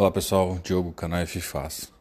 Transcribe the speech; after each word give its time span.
Olá 0.00 0.10
pessoal, 0.10 0.58
Diogo, 0.64 0.94
canal 0.94 1.26
FFAS. 1.26 1.92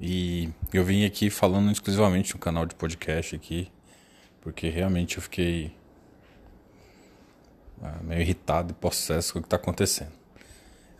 E 0.00 0.50
eu 0.72 0.84
vim 0.84 1.04
aqui 1.04 1.30
falando 1.30 1.70
exclusivamente 1.70 2.34
no 2.34 2.40
canal 2.40 2.66
de 2.66 2.74
podcast 2.74 3.36
aqui, 3.36 3.70
porque 4.40 4.68
realmente 4.68 5.16
eu 5.16 5.22
fiquei 5.22 5.72
ah, 7.80 8.00
meio 8.02 8.20
irritado 8.20 8.72
e 8.72 8.74
possesso 8.74 9.32
com 9.32 9.38
o 9.38 9.42
que 9.42 9.46
está 9.46 9.54
acontecendo. 9.54 10.10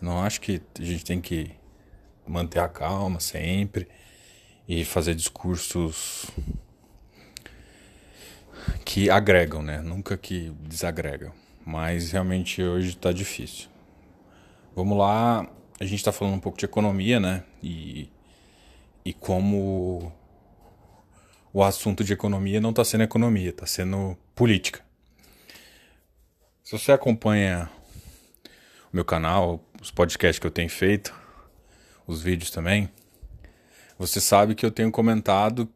Eu 0.00 0.06
não 0.06 0.22
acho 0.22 0.40
que 0.40 0.62
a 0.78 0.84
gente 0.84 1.04
tem 1.04 1.20
que 1.20 1.50
manter 2.24 2.60
a 2.60 2.68
calma 2.68 3.18
sempre 3.18 3.88
e 4.68 4.84
fazer 4.84 5.16
discursos 5.16 6.30
que 8.84 9.10
agregam, 9.10 9.64
né? 9.64 9.80
Nunca 9.80 10.16
que 10.16 10.50
desagregam. 10.62 11.32
Mas 11.66 12.12
realmente 12.12 12.62
hoje 12.62 12.90
está 12.90 13.10
difícil. 13.10 13.68
Vamos 14.76 14.96
lá 14.96 15.57
a 15.80 15.84
gente 15.84 15.98
está 15.98 16.12
falando 16.12 16.34
um 16.34 16.40
pouco 16.40 16.58
de 16.58 16.64
economia, 16.64 17.20
né? 17.20 17.44
E, 17.62 18.10
e 19.04 19.12
como 19.12 20.12
o 21.52 21.62
assunto 21.62 22.02
de 22.02 22.12
economia 22.12 22.60
não 22.60 22.70
está 22.70 22.84
sendo 22.84 23.04
economia, 23.04 23.50
está 23.50 23.66
sendo 23.66 24.16
política. 24.34 24.80
Se 26.64 26.72
você 26.72 26.92
acompanha 26.92 27.70
o 28.92 28.96
meu 28.96 29.04
canal, 29.04 29.64
os 29.80 29.90
podcasts 29.90 30.38
que 30.38 30.46
eu 30.46 30.50
tenho 30.50 30.68
feito, 30.68 31.14
os 32.06 32.22
vídeos 32.22 32.50
também, 32.50 32.90
você 33.98 34.20
sabe 34.20 34.54
que 34.54 34.66
eu 34.66 34.70
tenho 34.70 34.90
comentado 34.90 35.68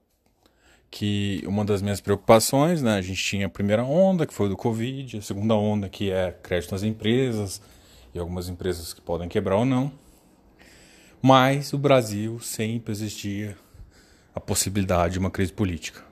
que 0.90 1.42
uma 1.46 1.64
das 1.64 1.80
minhas 1.80 2.00
preocupações, 2.00 2.82
né, 2.82 2.96
a 2.96 3.02
gente 3.02 3.22
tinha 3.22 3.46
a 3.46 3.50
primeira 3.50 3.82
onda, 3.82 4.26
que 4.26 4.34
foi 4.34 4.48
do 4.48 4.56
Covid, 4.56 5.16
a 5.16 5.22
segunda 5.22 5.54
onda, 5.54 5.88
que 5.88 6.10
é 6.10 6.32
crédito 6.42 6.72
nas 6.72 6.82
empresas, 6.82 7.62
e 8.14 8.18
algumas 8.18 8.48
empresas 8.48 8.92
que 8.92 9.00
podem 9.00 9.28
quebrar 9.28 9.56
ou 9.56 9.64
não. 9.64 9.92
Mas 11.20 11.72
o 11.72 11.78
Brasil 11.78 12.40
sempre 12.40 12.92
existia 12.92 13.56
a 14.34 14.40
possibilidade 14.40 15.14
de 15.14 15.18
uma 15.18 15.30
crise 15.30 15.52
política. 15.52 16.02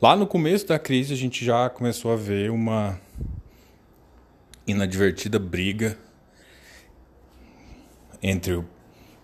Lá 0.00 0.14
no 0.14 0.26
começo 0.26 0.66
da 0.66 0.78
crise, 0.78 1.12
a 1.12 1.16
gente 1.16 1.44
já 1.44 1.68
começou 1.70 2.12
a 2.12 2.16
ver 2.16 2.50
uma 2.50 3.00
inadvertida 4.66 5.38
briga 5.38 5.98
entre 8.22 8.54
o 8.54 8.64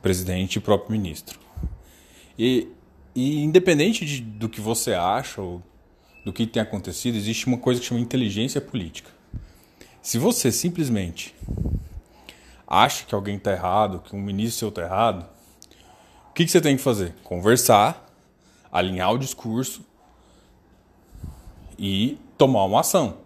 presidente 0.00 0.54
e 0.54 0.58
o 0.58 0.62
próprio 0.62 0.92
ministro. 0.92 1.38
E, 2.38 2.68
e 3.14 3.42
independente 3.42 4.04
de, 4.04 4.20
do 4.20 4.48
que 4.48 4.60
você 4.60 4.94
acha 4.94 5.40
ou 5.40 5.62
do 6.24 6.32
que 6.32 6.46
tem 6.46 6.62
acontecido, 6.62 7.16
existe 7.16 7.46
uma 7.46 7.58
coisa 7.58 7.80
que 7.80 7.86
chama 7.86 8.00
inteligência 8.00 8.60
política. 8.60 9.10
Se 10.02 10.18
você 10.18 10.50
simplesmente 10.50 11.34
acha 12.66 13.04
que 13.04 13.14
alguém 13.14 13.36
está 13.36 13.52
errado, 13.52 14.00
que 14.00 14.14
um 14.14 14.20
ministro 14.20 14.58
seu 14.58 14.68
está 14.68 14.82
errado, 14.82 15.26
o 16.30 16.34
que, 16.34 16.44
que 16.44 16.50
você 16.50 16.60
tem 16.60 16.76
que 16.76 16.82
fazer? 16.82 17.14
Conversar, 17.22 18.08
alinhar 18.72 19.12
o 19.12 19.18
discurso 19.18 19.84
e 21.78 22.18
tomar 22.36 22.64
uma 22.64 22.80
ação. 22.80 23.18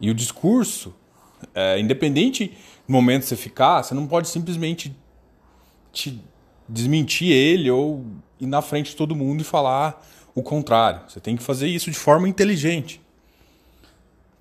E 0.00 0.10
o 0.10 0.14
discurso, 0.14 0.94
é, 1.54 1.80
independente 1.80 2.56
do 2.86 2.92
momento 2.92 3.22
que 3.22 3.28
você 3.28 3.36
ficar, 3.36 3.82
você 3.82 3.94
não 3.94 4.06
pode 4.06 4.28
simplesmente 4.28 4.94
te 5.92 6.22
desmentir 6.68 7.32
ele 7.32 7.70
ou 7.70 8.04
ir 8.38 8.46
na 8.46 8.60
frente 8.60 8.90
de 8.90 8.96
todo 8.96 9.16
mundo 9.16 9.40
e 9.40 9.44
falar 9.44 10.06
o 10.34 10.42
contrário. 10.42 11.00
Você 11.08 11.18
tem 11.18 11.36
que 11.36 11.42
fazer 11.42 11.66
isso 11.66 11.90
de 11.90 11.98
forma 11.98 12.28
inteligente. 12.28 13.00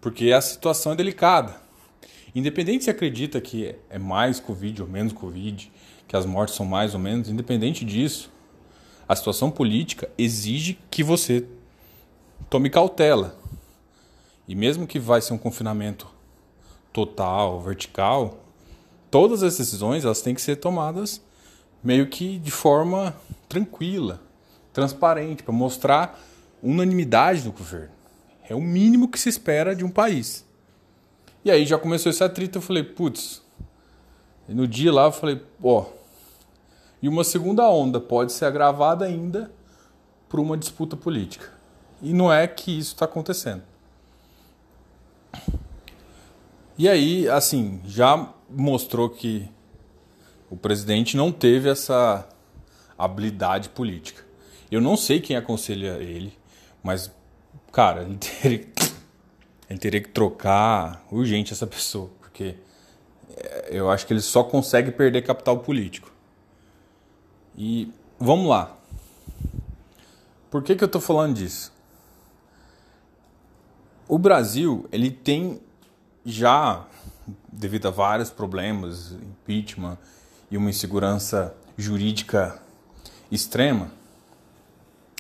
Porque 0.02 0.31
a 0.31 0.42
situação 0.42 0.92
é 0.92 0.95
delicada. 0.95 1.66
Independente 2.36 2.83
se 2.83 2.89
acredita 2.89 3.39
que 3.42 3.75
é 3.89 3.97
mais 3.97 4.39
Covid 4.39 4.81
ou 4.81 4.88
menos 4.88 5.14
Covid, 5.14 5.72
que 6.08 6.16
as 6.16 6.25
mortes 6.25 6.56
são 6.56 6.66
mais 6.66 6.94
ou 6.94 7.00
menos, 7.00 7.30
independente 7.30 7.83
disso, 7.83 8.31
a 9.08 9.16
situação 9.16 9.50
política 9.50 10.09
exige 10.17 10.77
que 10.92 11.04
você 11.04 11.45
tome 12.49 12.70
cautela. 12.70 13.37
E 14.48 14.55
mesmo 14.55 14.87
que 14.87 14.99
vai 14.99 15.21
ser 15.21 15.33
um 15.33 15.37
confinamento 15.37 16.08
total, 16.93 17.61
vertical, 17.61 18.43
todas 19.11 19.43
as 19.43 19.58
decisões 19.58 20.05
elas 20.05 20.21
têm 20.21 20.33
que 20.33 20.42
ser 20.42 20.58
tomadas 20.58 21.21
meio 21.83 22.08
que 22.08 22.39
de 22.39 22.52
forma 22.52 23.16
tranquila, 23.48 24.21
transparente, 24.73 25.43
para 25.43 25.54
mostrar 25.54 26.20
unanimidade 26.61 27.43
do 27.43 27.52
governo. 27.52 27.93
É 28.49 28.55
o 28.55 28.61
mínimo 28.61 29.08
que 29.08 29.20
se 29.20 29.30
espera 29.30 29.76
de 29.76 29.86
um 29.86 29.89
país. 29.89 30.46
E 31.47 31.52
aí 31.52 31.65
já 31.65 31.77
começou 31.77 32.09
esse 32.09 32.21
atrito, 32.21 32.58
eu 32.58 32.61
falei, 32.61 32.83
putz. 32.83 33.41
No 34.49 34.67
dia 34.67 34.91
lá 34.91 35.05
eu 35.05 35.13
falei, 35.13 35.41
ó. 35.63 35.85
E 37.02 37.08
uma 37.08 37.23
segunda 37.23 37.69
onda 37.69 38.02
pode 38.02 38.33
ser 38.33 38.43
agravada 38.43 39.05
ainda 39.05 39.49
por 40.27 40.41
uma 40.41 40.57
disputa 40.57 40.97
política. 40.97 41.49
E 42.02 42.11
não 42.11 42.30
é 42.30 42.45
que 42.47 42.77
isso 42.77 42.95
está 42.95 43.05
acontecendo. 43.05 43.63
E 46.77 46.89
aí, 46.89 47.30
assim, 47.30 47.80
já 47.86 48.30
mostrou 48.49 49.09
que 49.09 49.49
o 50.49 50.57
presidente 50.57 51.15
não 51.15 51.31
teve 51.31 51.69
essa 51.69 52.27
habilidade 52.97 53.69
política. 53.69 54.21
Eu 54.69 54.81
não 54.81 54.97
sei 54.97 55.21
quem 55.21 55.37
aconselha 55.37 55.93
ele, 55.93 56.37
mas, 56.83 57.09
cara, 57.71 58.05
ele 58.43 58.57
ele 59.70 59.80
teria 59.80 60.02
que 60.02 60.10
trocar 60.10 61.05
urgente 61.11 61.54
essa 61.54 61.67
pessoa, 61.67 62.10
porque 62.20 62.55
é, 63.36 63.70
eu 63.72 63.89
acho 63.89 64.05
que 64.08 64.14
ele 64.14 64.22
só 64.22 64.44
consegue 64.44 64.92
perder 64.92 65.22
capital 65.23 65.60
político. 65.60 66.11
E 67.58 67.92
vamos 68.20 68.48
lá. 68.48 68.78
Por 70.50 70.64
que, 70.64 70.76
que 70.76 70.83
eu 70.83 70.88
estou 70.88 71.02
falando 71.02 71.36
disso? 71.36 71.73
O 74.08 74.17
Brasil 74.17 74.88
ele 74.92 75.11
tem 75.11 75.60
já, 76.26 76.86
devido 77.52 77.88
a 77.88 77.92
vários 77.92 78.30
problemas, 78.30 79.11
impeachment 79.11 79.98
e 80.49 80.55
uma 80.55 80.70
insegurança 80.70 81.54
jurídica 81.78 82.61
extrema, 83.30 83.92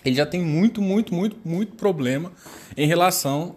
ele 0.05 0.15
já 0.15 0.25
tem 0.25 0.41
muito, 0.41 0.81
muito, 0.81 1.13
muito, 1.13 1.37
muito 1.43 1.75
problema 1.75 2.31
em 2.77 2.87
relação 2.87 3.55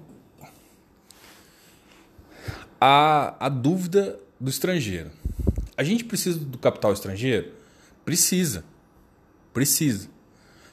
a, 2.80 3.46
a 3.46 3.48
dúvida 3.48 4.18
do 4.40 4.48
estrangeiro. 4.48 5.10
A 5.76 5.84
gente 5.84 6.04
precisa 6.04 6.38
do 6.38 6.58
capital 6.58 6.92
estrangeiro? 6.92 7.52
Precisa. 8.04 8.64
Precisa. 9.52 10.08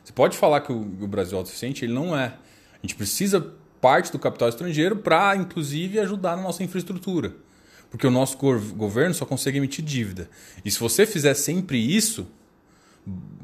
Você 0.04 0.14
pode 0.14 0.38
falar 0.38 0.62
que 0.62 0.72
o, 0.72 0.80
o 0.80 1.08
Brasil 1.08 1.36
é 1.36 1.40
autossuficiente, 1.40 1.84
ele 1.84 1.94
não 1.94 2.18
é. 2.18 2.28
A 2.28 2.80
gente 2.82 2.96
precisa 2.96 3.54
parte 3.82 4.12
do 4.12 4.20
capital 4.20 4.50
estrangeiro 4.50 4.96
para, 4.96 5.36
inclusive, 5.36 6.00
ajudar 6.00 6.38
na 6.38 6.44
nossa 6.44 6.64
infraestrutura. 6.64 7.36
Porque 7.90 8.06
o 8.06 8.12
nosso 8.12 8.38
governo 8.38 9.14
só 9.14 9.26
consegue 9.26 9.58
emitir 9.58 9.84
dívida. 9.84 10.30
E 10.64 10.72
se 10.72 10.80
você 10.80 11.06
fizer 11.06 11.34
sempre 11.34 11.78
isso, 11.78 12.28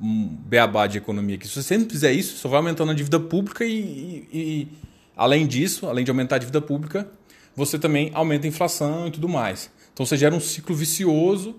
um 0.01 0.27
beabá 0.27 0.87
de 0.87 0.97
economia 0.97 1.35
aqui, 1.35 1.47
se 1.47 1.53
você 1.53 1.63
sempre 1.63 1.89
fizer 1.89 2.11
isso, 2.11 2.37
só 2.37 2.49
vai 2.49 2.57
aumentando 2.57 2.91
a 2.91 2.95
dívida 2.95 3.19
pública 3.19 3.63
e, 3.65 3.71
e, 3.71 4.27
e 4.33 4.67
além 5.15 5.47
disso, 5.47 5.87
além 5.87 6.03
de 6.03 6.11
aumentar 6.11 6.35
a 6.35 6.39
dívida 6.39 6.59
pública, 6.59 7.09
você 7.55 7.77
também 7.77 8.11
aumenta 8.13 8.47
a 8.47 8.49
inflação 8.49 9.07
e 9.07 9.11
tudo 9.11 9.29
mais. 9.29 9.69
Então 9.93 10.05
você 10.05 10.17
gera 10.17 10.33
um 10.33 10.39
ciclo 10.39 10.75
vicioso 10.75 11.55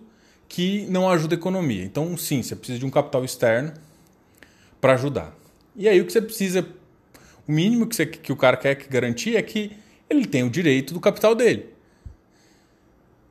que 0.49 0.87
não 0.89 1.09
ajuda 1.09 1.35
a 1.35 1.39
economia. 1.39 1.85
Então, 1.85 2.17
sim, 2.17 2.43
você 2.43 2.55
precisa 2.55 2.79
de 2.79 2.87
um 2.87 2.91
capital 2.91 3.25
externo 3.25 3.73
para 4.81 4.95
ajudar. 4.95 5.35
E 5.77 5.89
aí 5.89 6.01
o 6.01 6.05
que 6.05 6.13
você 6.13 6.21
precisa, 6.21 6.67
o 7.47 7.53
mínimo 7.53 7.87
que, 7.87 7.97
você, 7.97 8.07
que 8.07 8.33
o 8.33 8.37
cara 8.37 8.57
quer 8.57 8.75
garantir 8.89 9.37
é 9.37 9.43
que 9.43 9.73
ele 10.09 10.27
tem 10.27 10.43
o 10.43 10.51
direito 10.51 10.93
do 10.93 11.01
capital 11.01 11.35
dele. 11.35 11.67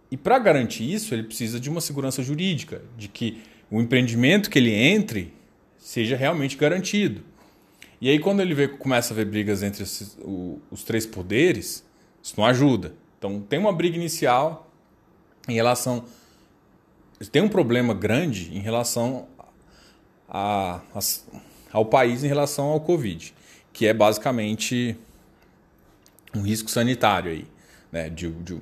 E 0.09 0.18
para 0.18 0.38
garantir 0.40 0.91
isso, 0.91 1.14
ele 1.14 1.23
precisa 1.23 1.59
de 1.59 1.70
uma 1.70 1.82
segurança 1.82 2.22
jurídica, 2.22 2.82
de 2.97 3.08
que 3.08 3.41
o 3.70 3.82
empreendimento 3.82 4.49
que 4.49 4.59
ele 4.59 4.72
entre 4.72 5.34
seja 5.78 6.16
realmente 6.16 6.55
garantido. 6.55 7.23
E 7.99 8.09
aí 8.09 8.20
quando 8.20 8.41
ele 8.41 8.53
vê, 8.53 8.67
começa 8.67 9.14
a 9.14 9.16
ver 9.16 9.26
brigas 9.26 9.64
entre 9.64 9.84
esses, 9.84 10.17
o, 10.22 10.59
os 10.70 10.84
três 10.84 11.05
poderes, 11.05 11.84
isso 12.23 12.34
não 12.37 12.46
ajuda. 12.46 12.96
Então 13.20 13.41
tem 13.41 13.59
uma 13.59 13.73
briga 13.73 13.97
inicial 13.97 14.72
em 15.47 15.53
relação. 15.53 16.05
Tem 17.31 17.41
um 17.41 17.49
problema 17.49 17.93
grande 17.93 18.55
em 18.55 18.59
relação 18.59 19.28
a, 20.28 20.79
a, 20.96 20.99
ao 21.72 21.85
país 21.85 22.23
em 22.23 22.28
relação 22.28 22.66
ao 22.66 22.79
Covid, 22.79 23.34
que 23.73 23.85
é 23.85 23.93
basicamente 23.93 24.97
um 26.34 26.41
risco 26.41 26.70
sanitário 26.72 27.31
aí, 27.31 27.46
né? 27.91 28.09
de, 28.09 28.31
de, 28.31 28.55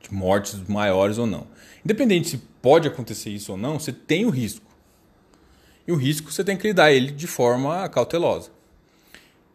de 0.00 0.14
mortes 0.14 0.54
maiores 0.68 1.18
ou 1.18 1.26
não. 1.26 1.46
Independente 1.84 2.28
se 2.28 2.38
pode 2.62 2.88
acontecer 2.88 3.30
isso 3.30 3.52
ou 3.52 3.58
não, 3.58 3.78
você 3.78 3.92
tem 3.92 4.24
o 4.24 4.30
risco. 4.30 4.64
E 5.86 5.92
o 5.92 5.96
risco 5.96 6.32
você 6.32 6.42
tem 6.42 6.56
que 6.56 6.68
lidar 6.68 6.92
ele 6.92 7.10
de 7.10 7.26
forma 7.26 7.88
cautelosa. 7.90 8.50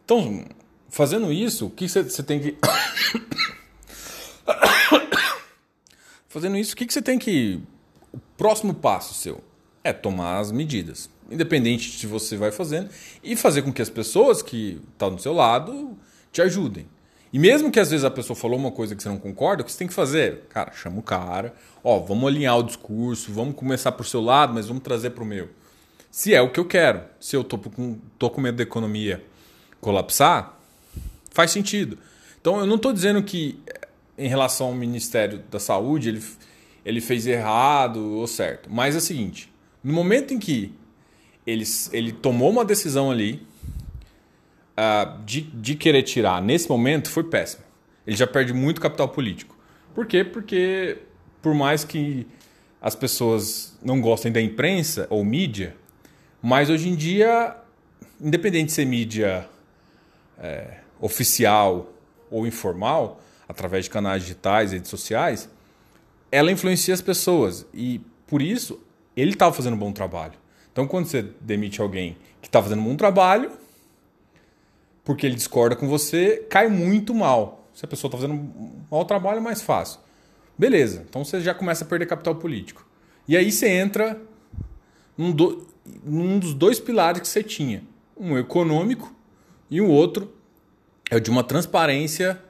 Então, 0.04 0.44
fazendo 0.90 1.32
isso, 1.32 1.66
o 1.66 1.70
que 1.70 1.88
você, 1.88 2.22
tem 2.22 2.40
que 2.40 2.56
Fazendo 6.28 6.56
isso, 6.56 6.74
o 6.74 6.76
que, 6.76 6.92
você 6.92 7.00
tem 7.02 7.18
que. 7.18 7.60
O 8.12 8.18
próximo 8.36 8.74
passo 8.74 9.14
seu 9.14 9.42
é 9.82 9.92
tomar 9.92 10.38
as 10.38 10.52
medidas. 10.52 11.08
Independente 11.30 11.96
de 11.96 12.06
você 12.06 12.36
vai 12.36 12.52
fazendo. 12.52 12.90
E 13.22 13.36
fazer 13.36 13.62
com 13.62 13.72
que 13.72 13.80
as 13.80 13.88
pessoas 13.88 14.42
que 14.42 14.80
estão 14.92 15.14
do 15.14 15.22
seu 15.22 15.32
lado 15.32 15.96
te 16.32 16.42
ajudem. 16.42 16.86
E 17.32 17.38
mesmo 17.38 17.70
que 17.70 17.78
às 17.78 17.90
vezes 17.90 18.04
a 18.04 18.10
pessoa 18.10 18.36
falou 18.36 18.58
uma 18.58 18.72
coisa 18.72 18.96
que 18.96 19.02
você 19.02 19.08
não 19.08 19.18
concorda, 19.18 19.62
o 19.62 19.64
que 19.64 19.70
você 19.70 19.78
tem 19.78 19.86
que 19.86 19.94
fazer? 19.94 20.42
Cara, 20.48 20.72
chama 20.72 20.98
o 20.98 21.02
cara. 21.02 21.54
Ó, 21.82 22.00
vamos 22.00 22.28
alinhar 22.28 22.58
o 22.58 22.62
discurso, 22.64 23.32
vamos 23.32 23.54
começar 23.54 23.92
pro 23.92 24.04
seu 24.04 24.20
lado, 24.20 24.52
mas 24.52 24.66
vamos 24.66 24.82
trazer 24.82 25.10
pro 25.10 25.24
meu. 25.24 25.48
Se 26.10 26.34
é 26.34 26.42
o 26.42 26.50
que 26.50 26.58
eu 26.58 26.64
quero. 26.64 27.02
Se 27.20 27.36
eu 27.36 27.44
tô 27.44 27.56
com, 27.56 27.98
tô 28.18 28.28
com 28.28 28.40
medo 28.40 28.56
da 28.56 28.64
economia 28.64 29.24
colapsar, 29.80 30.59
faz 31.30 31.50
sentido. 31.50 31.98
Então 32.40 32.58
eu 32.60 32.66
não 32.66 32.76
estou 32.76 32.92
dizendo 32.92 33.22
que 33.22 33.58
em 34.16 34.28
relação 34.28 34.68
ao 34.68 34.74
Ministério 34.74 35.42
da 35.50 35.58
Saúde 35.58 36.10
ele, 36.10 36.22
ele 36.84 37.00
fez 37.00 37.26
errado 37.26 38.00
ou 38.16 38.26
certo. 38.26 38.68
Mas 38.70 38.94
é 38.94 38.98
o 38.98 39.00
seguinte: 39.00 39.52
no 39.82 39.92
momento 39.92 40.34
em 40.34 40.38
que 40.38 40.72
ele, 41.46 41.64
ele 41.92 42.12
tomou 42.12 42.50
uma 42.50 42.64
decisão 42.64 43.10
ali 43.10 43.46
uh, 44.76 45.22
de, 45.24 45.40
de 45.42 45.74
querer 45.74 46.02
tirar, 46.02 46.42
nesse 46.42 46.68
momento 46.68 47.10
foi 47.10 47.24
péssimo. 47.24 47.64
Ele 48.06 48.16
já 48.16 48.26
perde 48.26 48.52
muito 48.52 48.80
capital 48.80 49.08
político. 49.08 49.56
Por 49.94 50.06
quê? 50.06 50.24
Porque 50.24 50.98
por 51.42 51.54
mais 51.54 51.84
que 51.84 52.26
as 52.80 52.94
pessoas 52.94 53.76
não 53.82 54.00
gostem 54.00 54.32
da 54.32 54.40
imprensa 54.40 55.06
ou 55.10 55.24
mídia, 55.24 55.76
mas 56.42 56.70
hoje 56.70 56.88
em 56.88 56.94
dia, 56.94 57.56
independente 58.20 58.66
de 58.66 58.72
ser 58.72 58.86
mídia 58.86 59.46
é, 60.38 60.78
oficial 61.00 61.92
ou 62.30 62.46
informal, 62.46 63.20
através 63.48 63.84
de 63.84 63.90
canais 63.90 64.22
digitais, 64.22 64.72
redes 64.72 64.90
sociais, 64.90 65.48
ela 66.30 66.52
influencia 66.52 66.94
as 66.94 67.00
pessoas. 67.00 67.66
E 67.74 68.00
por 68.26 68.40
isso, 68.40 68.80
ele 69.16 69.32
estava 69.32 69.52
fazendo 69.52 69.74
um 69.74 69.78
bom 69.78 69.92
trabalho. 69.92 70.34
Então, 70.72 70.86
quando 70.86 71.06
você 71.06 71.22
demite 71.40 71.80
alguém 71.80 72.16
que 72.40 72.48
está 72.48 72.62
fazendo 72.62 72.80
um 72.80 72.84
bom 72.84 72.96
trabalho, 72.96 73.50
porque 75.04 75.26
ele 75.26 75.34
discorda 75.34 75.74
com 75.74 75.88
você, 75.88 76.46
cai 76.48 76.68
muito 76.68 77.12
mal. 77.12 77.68
Se 77.74 77.84
a 77.84 77.88
pessoa 77.88 78.08
está 78.08 78.18
fazendo 78.18 78.34
um 78.34 78.72
mau 78.90 79.04
trabalho, 79.04 79.38
é 79.38 79.40
mais 79.40 79.60
fácil. 79.60 80.00
Beleza, 80.56 81.04
então 81.08 81.24
você 81.24 81.40
já 81.40 81.54
começa 81.54 81.84
a 81.84 81.86
perder 81.86 82.06
capital 82.06 82.36
político. 82.36 82.86
E 83.26 83.36
aí 83.36 83.50
você 83.50 83.68
entra 83.68 84.20
num, 85.16 85.32
do, 85.32 85.66
num 86.04 86.38
dos 86.38 86.54
dois 86.54 86.78
pilares 86.78 87.20
que 87.20 87.28
você 87.28 87.42
tinha: 87.42 87.82
um 88.16 88.38
econômico 88.38 89.14
e 89.70 89.80
o 89.80 89.86
um 89.86 89.90
outro 89.90 90.30
é 91.10 91.16
o 91.16 91.20
de 91.20 91.28
uma 91.28 91.42
transparência 91.42 92.40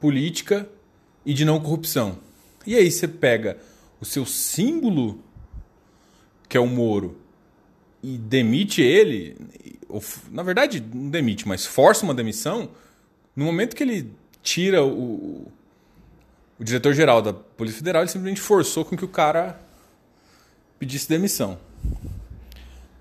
política 0.00 0.68
e 1.24 1.32
de 1.32 1.44
não 1.44 1.60
corrupção. 1.60 2.18
E 2.66 2.74
aí 2.74 2.90
você 2.90 3.06
pega 3.06 3.56
o 4.00 4.04
seu 4.04 4.26
símbolo, 4.26 5.22
que 6.48 6.56
é 6.56 6.60
o 6.60 6.66
Moro, 6.66 7.16
e 8.02 8.18
demite 8.18 8.82
ele, 8.82 9.36
ou, 9.88 10.02
na 10.30 10.42
verdade 10.42 10.84
não 10.92 11.08
demite, 11.08 11.46
mas 11.48 11.64
força 11.64 12.04
uma 12.04 12.12
demissão, 12.12 12.68
no 13.34 13.44
momento 13.44 13.74
que 13.74 13.82
ele 13.82 14.12
tira 14.42 14.84
o, 14.84 15.50
o 16.58 16.64
diretor-geral 16.64 17.22
da 17.22 17.32
Polícia 17.32 17.78
Federal, 17.78 18.02
ele 18.02 18.10
simplesmente 18.10 18.40
forçou 18.40 18.84
com 18.84 18.96
que 18.96 19.04
o 19.04 19.08
cara 19.08 19.58
pedisse 20.78 21.08
demissão. 21.08 21.58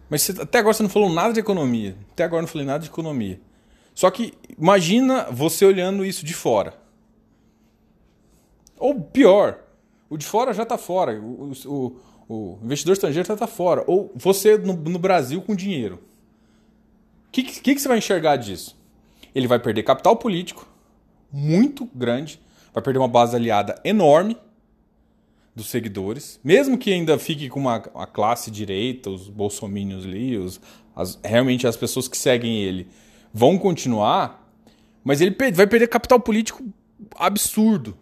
Mas 0.10 0.22
você, 0.22 0.42
até 0.42 0.60
agora 0.60 0.74
você 0.74 0.84
não 0.84 0.90
falou 0.90 1.12
nada 1.12 1.34
de 1.34 1.40
economia. 1.40 1.96
Até 2.12 2.24
agora 2.24 2.42
não 2.42 2.48
falei 2.48 2.66
nada 2.66 2.80
de 2.80 2.90
economia. 2.90 3.40
Só 3.94 4.10
que 4.10 4.34
imagina 4.58 5.28
você 5.32 5.66
olhando 5.66 6.06
isso 6.06 6.26
de 6.26 6.34
fora. 6.34 6.74
Ou 8.78 9.00
pior, 9.00 9.60
o 10.10 10.18
de 10.18 10.26
fora 10.26 10.54
já 10.54 10.64
está 10.64 10.78
fora. 10.78 11.20
O, 11.20 11.52
o, 11.66 11.96
o, 12.28 12.60
investidor 12.64 12.94
estrangeiro 12.94 13.28
já 13.28 13.34
está 13.34 13.48
fora. 13.48 13.84
Ou 13.88 14.12
você 14.16 14.58
no, 14.58 14.74
no 14.74 15.00
Brasil 15.00 15.42
com 15.42 15.56
dinheiro. 15.56 16.00
O 17.28 17.32
que, 17.32 17.44
que, 17.44 17.76
que 17.76 17.80
você 17.80 17.88
vai 17.88 17.98
enxergar 17.98 18.36
disso? 18.36 18.78
Ele 19.34 19.48
vai 19.48 19.60
perder 19.60 19.84
capital 19.84 20.16
político 20.16 20.68
muito 21.32 21.90
grande, 21.96 22.40
vai 22.72 22.84
perder 22.84 23.00
uma 23.00 23.08
base 23.08 23.36
aliada 23.36 23.80
enorme 23.84 24.38
dos 25.56 25.68
seguidores, 25.68 26.40
mesmo 26.44 26.78
que 26.78 26.92
ainda 26.92 27.18
fique 27.18 27.50
com 27.50 27.60
uma, 27.60 27.82
uma 27.94 28.08
classe 28.08 28.52
direita, 28.52 29.10
os 29.10 29.30
bolsominions 29.30 30.04
ali, 30.04 30.38
os, 30.38 30.60
as, 30.96 31.20
realmente 31.24 31.66
as 31.66 31.78
pessoas 31.78 32.08
que 32.08 32.18
seguem 32.18 32.62
ele 32.62 32.88
vão 33.34 33.58
continuar, 33.58 34.48
mas 35.04 35.20
ele 35.20 35.36
vai 35.54 35.66
perder 35.66 35.88
capital 35.88 36.20
político 36.20 36.64
absurdo. 37.16 37.98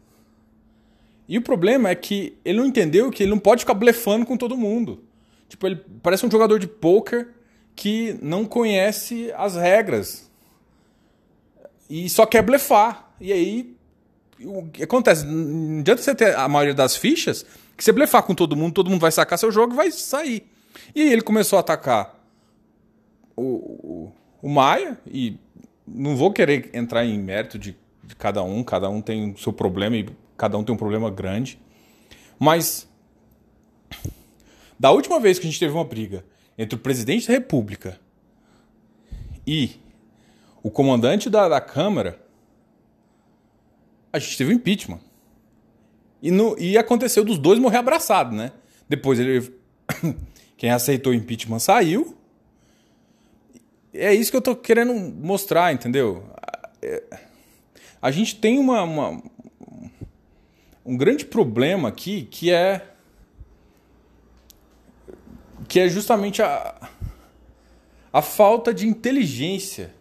E 1.27 1.37
o 1.37 1.41
problema 1.41 1.89
é 1.89 1.95
que 1.95 2.37
ele 2.43 2.57
não 2.57 2.65
entendeu 2.65 3.09
que 3.09 3.23
ele 3.23 3.31
não 3.31 3.39
pode 3.39 3.61
ficar 3.61 3.73
blefando 3.73 4.25
com 4.25 4.35
todo 4.35 4.57
mundo. 4.57 5.03
Tipo, 5.47 5.67
ele 5.67 5.81
parece 6.03 6.25
um 6.25 6.31
jogador 6.31 6.59
de 6.59 6.67
pôquer 6.67 7.29
que 7.75 8.17
não 8.21 8.43
conhece 8.43 9.31
as 9.37 9.55
regras 9.55 10.29
e 11.89 12.09
só 12.09 12.25
quer 12.25 12.41
blefar. 12.41 13.13
E 13.19 13.31
aí 13.31 13.75
o 14.43 14.67
que 14.67 14.83
acontece? 14.83 15.25
Não 15.25 15.79
adianta 15.79 16.01
você 16.01 16.13
ter 16.13 16.35
a 16.35 16.47
maioria 16.47 16.73
das 16.73 16.95
fichas, 16.95 17.45
que 17.77 17.83
você 17.83 17.91
blefar 17.91 18.23
com 18.23 18.35
todo 18.35 18.55
mundo, 18.55 18.73
todo 18.73 18.89
mundo 18.89 19.01
vai 19.01 19.11
sacar 19.11 19.37
seu 19.37 19.51
jogo 19.51 19.73
e 19.73 19.75
vai 19.75 19.91
sair. 19.91 20.45
E 20.95 21.01
aí 21.01 21.11
ele 21.11 21.21
começou 21.21 21.57
a 21.57 21.61
atacar 21.61 22.15
o, 23.35 24.11
o, 24.41 24.49
Maia, 24.49 24.99
e 25.05 25.37
não 25.87 26.15
vou 26.15 26.31
querer 26.31 26.69
entrar 26.73 27.05
em 27.05 27.19
mérito 27.19 27.59
de, 27.59 27.75
de 28.03 28.15
cada 28.15 28.43
um, 28.43 28.63
cada 28.63 28.89
um 28.89 29.01
tem 29.01 29.31
o 29.31 29.37
seu 29.37 29.53
problema 29.53 29.97
e 29.97 30.09
cada 30.37 30.57
um 30.57 30.63
tem 30.63 30.73
um 30.73 30.77
problema 30.77 31.09
grande. 31.09 31.59
Mas 32.39 32.89
da 34.79 34.91
última 34.91 35.19
vez 35.19 35.37
que 35.37 35.45
a 35.45 35.49
gente 35.49 35.59
teve 35.59 35.73
uma 35.73 35.85
briga 35.85 36.25
entre 36.57 36.75
o 36.75 36.79
presidente 36.79 37.27
da 37.27 37.33
República 37.33 37.99
e 39.45 39.71
o 40.63 40.69
comandante 40.69 41.29
da, 41.29 41.47
da 41.47 41.61
Câmara, 41.61 42.19
a 44.11 44.19
gente 44.19 44.37
teve 44.37 44.51
o 44.51 44.55
impeachment. 44.55 44.99
E, 46.21 46.29
no, 46.29 46.57
e 46.59 46.77
aconteceu 46.77 47.23
dos 47.23 47.37
dois 47.37 47.57
morrer 47.59 47.77
abraçado, 47.77 48.35
né? 48.35 48.51
Depois 48.87 49.19
ele. 49.19 49.53
Quem 50.57 50.69
aceitou 50.69 51.11
o 51.11 51.15
impeachment 51.15 51.59
saiu. 51.59 52.15
É 53.93 54.13
isso 54.13 54.31
que 54.31 54.37
eu 54.37 54.41
tô 54.41 54.55
querendo 54.55 54.93
mostrar, 54.93 55.73
entendeu? 55.73 56.23
A 58.01 58.11
gente 58.11 58.35
tem 58.35 58.57
uma, 58.57 58.83
uma 58.83 59.21
um 60.85 60.97
grande 60.97 61.25
problema 61.25 61.89
aqui 61.89 62.23
que 62.23 62.51
é 62.51 62.87
que 65.67 65.79
é 65.79 65.87
justamente 65.87 66.41
a, 66.41 66.89
a 68.11 68.21
falta 68.21 68.73
de 68.73 68.87
inteligência 68.87 69.93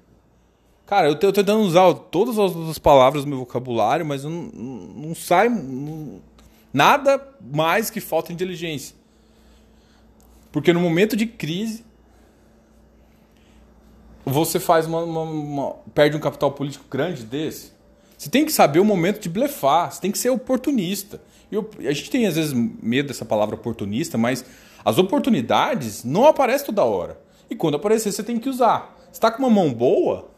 Cara, 0.90 1.06
eu 1.06 1.16
tô 1.16 1.32
tentando 1.32 1.60
usar 1.60 1.94
todas 1.94 2.36
as 2.36 2.76
palavras 2.76 3.22
do 3.22 3.28
meu 3.28 3.38
vocabulário, 3.38 4.04
mas 4.04 4.24
não, 4.24 4.32
não 4.32 5.14
sai 5.14 5.48
não, 5.48 6.20
nada 6.72 7.24
mais 7.40 7.88
que 7.90 8.00
falta 8.00 8.26
de 8.26 8.34
inteligência. 8.34 8.96
Porque 10.50 10.72
no 10.72 10.80
momento 10.80 11.14
de 11.14 11.26
crise, 11.26 11.84
você 14.24 14.60
faz 14.60 14.86
uma, 14.86 15.02
uma, 15.02 15.22
uma, 15.22 15.74
perde 15.94 16.16
um 16.16 16.20
capital 16.20 16.52
político 16.52 16.84
grande 16.90 17.24
desse. 17.24 17.72
Você 18.16 18.28
tem 18.28 18.44
que 18.44 18.52
saber 18.52 18.80
o 18.80 18.84
momento 18.84 19.20
de 19.20 19.28
blefar, 19.28 19.90
você 19.90 20.00
tem 20.00 20.10
que 20.10 20.18
ser 20.18 20.30
oportunista. 20.30 21.20
Eu, 21.50 21.68
a 21.78 21.92
gente 21.92 22.10
tem 22.10 22.26
às 22.26 22.36
vezes 22.36 22.52
medo 22.52 23.08
dessa 23.08 23.24
palavra 23.24 23.54
oportunista, 23.54 24.18
mas 24.18 24.44
as 24.84 24.98
oportunidades 24.98 26.04
não 26.04 26.26
aparecem 26.26 26.66
toda 26.66 26.84
hora. 26.84 27.20
E 27.48 27.56
quando 27.56 27.76
aparecer, 27.76 28.12
você 28.12 28.22
tem 28.22 28.38
que 28.38 28.48
usar. 28.48 28.96
Você 29.06 29.12
está 29.12 29.30
com 29.30 29.42
uma 29.42 29.50
mão 29.50 29.72
boa, 29.72 30.30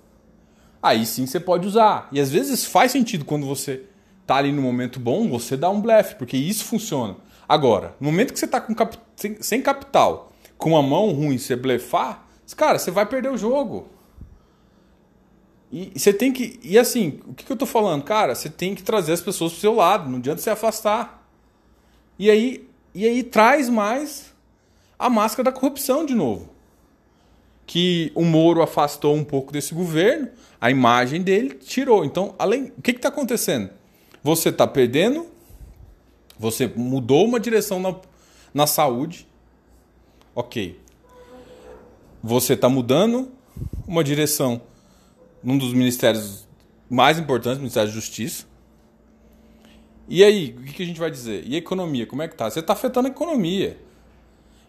aí 0.83 1.05
sim 1.05 1.27
você 1.27 1.39
pode 1.39 1.67
usar. 1.67 2.09
E 2.11 2.21
às 2.21 2.31
vezes 2.31 2.65
faz 2.65 2.93
sentido 2.93 3.25
quando 3.25 3.47
você 3.47 3.83
tá 4.27 4.37
ali 4.37 4.53
no 4.53 4.63
momento 4.63 4.99
bom, 4.99 5.29
você 5.29 5.57
dá 5.57 5.69
um 5.69 5.81
blefe, 5.81 6.15
porque 6.15 6.37
isso 6.37 6.65
funciona. 6.65 7.17
Agora, 7.49 7.95
no 8.01 8.11
momento 8.11 8.33
que 8.33 8.39
você 8.39 8.47
tá 8.47 8.61
com 8.61 8.75
cap... 8.75 8.97
sem, 9.41 9.61
capital, 9.61 10.33
com 10.57 10.71
uma 10.71 10.83
mão 10.83 11.11
ruim, 11.11 11.37
você 11.37 11.55
blefar, 11.55 12.22
cara, 12.57 12.79
você 12.79 12.91
vai 12.91 13.07
perder 13.07 13.31
o 13.31 13.37
jogo. 13.37 13.89
E 15.71 15.93
você 15.99 16.13
tem 16.13 16.33
que. 16.33 16.61
E 16.63 16.79
assim, 16.79 17.21
o 17.27 17.35
que, 17.35 17.45
que 17.45 17.53
eu 17.53 17.57
tô 17.57 17.67
falando? 17.67 18.03
Cara, 18.03 18.35
você 18.35 18.51
tem 18.51 18.75
que 18.75 18.83
trazer 18.83 19.13
as 19.13 19.21
pessoas 19.21 19.53
pro 19.53 19.61
seu 19.61 19.75
lado, 19.75 20.11
não 20.11 20.19
adianta 20.19 20.43
você 20.43 20.51
afastar. 20.51 21.27
E 22.19 22.31
aí, 22.31 22.69
e 22.95 23.07
aí 23.07 23.23
traz 23.23 23.69
mais 23.69 24.33
a 24.99 25.09
máscara 25.09 25.51
da 25.51 25.53
corrupção 25.53 26.05
de 26.05 26.15
novo 26.15 26.53
que 27.67 28.13
o 28.15 28.23
Moro 28.23 28.63
afastou 28.63 29.15
um 29.15 29.25
pouco 29.25 29.53
desse 29.53 29.75
governo, 29.75 30.29
a 30.61 30.71
imagem 30.71 31.23
dele 31.23 31.55
tirou. 31.55 32.05
Então, 32.05 32.35
além, 32.39 32.73
o 32.77 32.83
que 32.83 32.91
está 32.91 33.09
acontecendo? 33.09 33.71
Você 34.23 34.51
está 34.51 34.67
perdendo, 34.67 35.27
você 36.39 36.67
mudou 36.67 37.25
uma 37.25 37.41
direção 37.41 37.81
na, 37.81 37.95
na 38.53 38.67
saúde, 38.67 39.27
ok. 40.35 40.79
Você 42.23 42.53
está 42.53 42.69
mudando 42.69 43.33
uma 43.87 44.05
direção 44.05 44.63
num 45.43 45.59
dos 45.59 45.73
ministérios 45.73 46.47
mais 46.89 47.19
importantes, 47.19 47.59
o 47.59 47.63
Ministério 47.63 47.89
da 47.89 47.95
Justiça. 47.95 48.47
E 50.09 50.23
aí, 50.23 50.57
o 50.59 50.63
que 50.63 50.83
a 50.83 50.87
gente 50.87 51.01
vai 51.01 51.11
dizer? 51.11 51.43
E 51.47 51.55
a 51.55 51.59
economia, 51.59 52.07
como 52.07 52.23
é 52.23 52.29
que 52.29 52.37
tá? 52.37 52.51
Você 52.51 52.61
está 52.61 52.75
afetando 52.75 53.09
a 53.09 53.11
economia. 53.11 53.79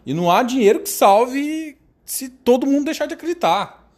E 0.04 0.12
não 0.12 0.30
há 0.30 0.42
dinheiro 0.42 0.80
que 0.80 0.88
salve 0.88 1.76
se 2.04 2.28
todo 2.28 2.66
mundo 2.66 2.86
deixar 2.86 3.06
de 3.06 3.14
acreditar. 3.14 3.88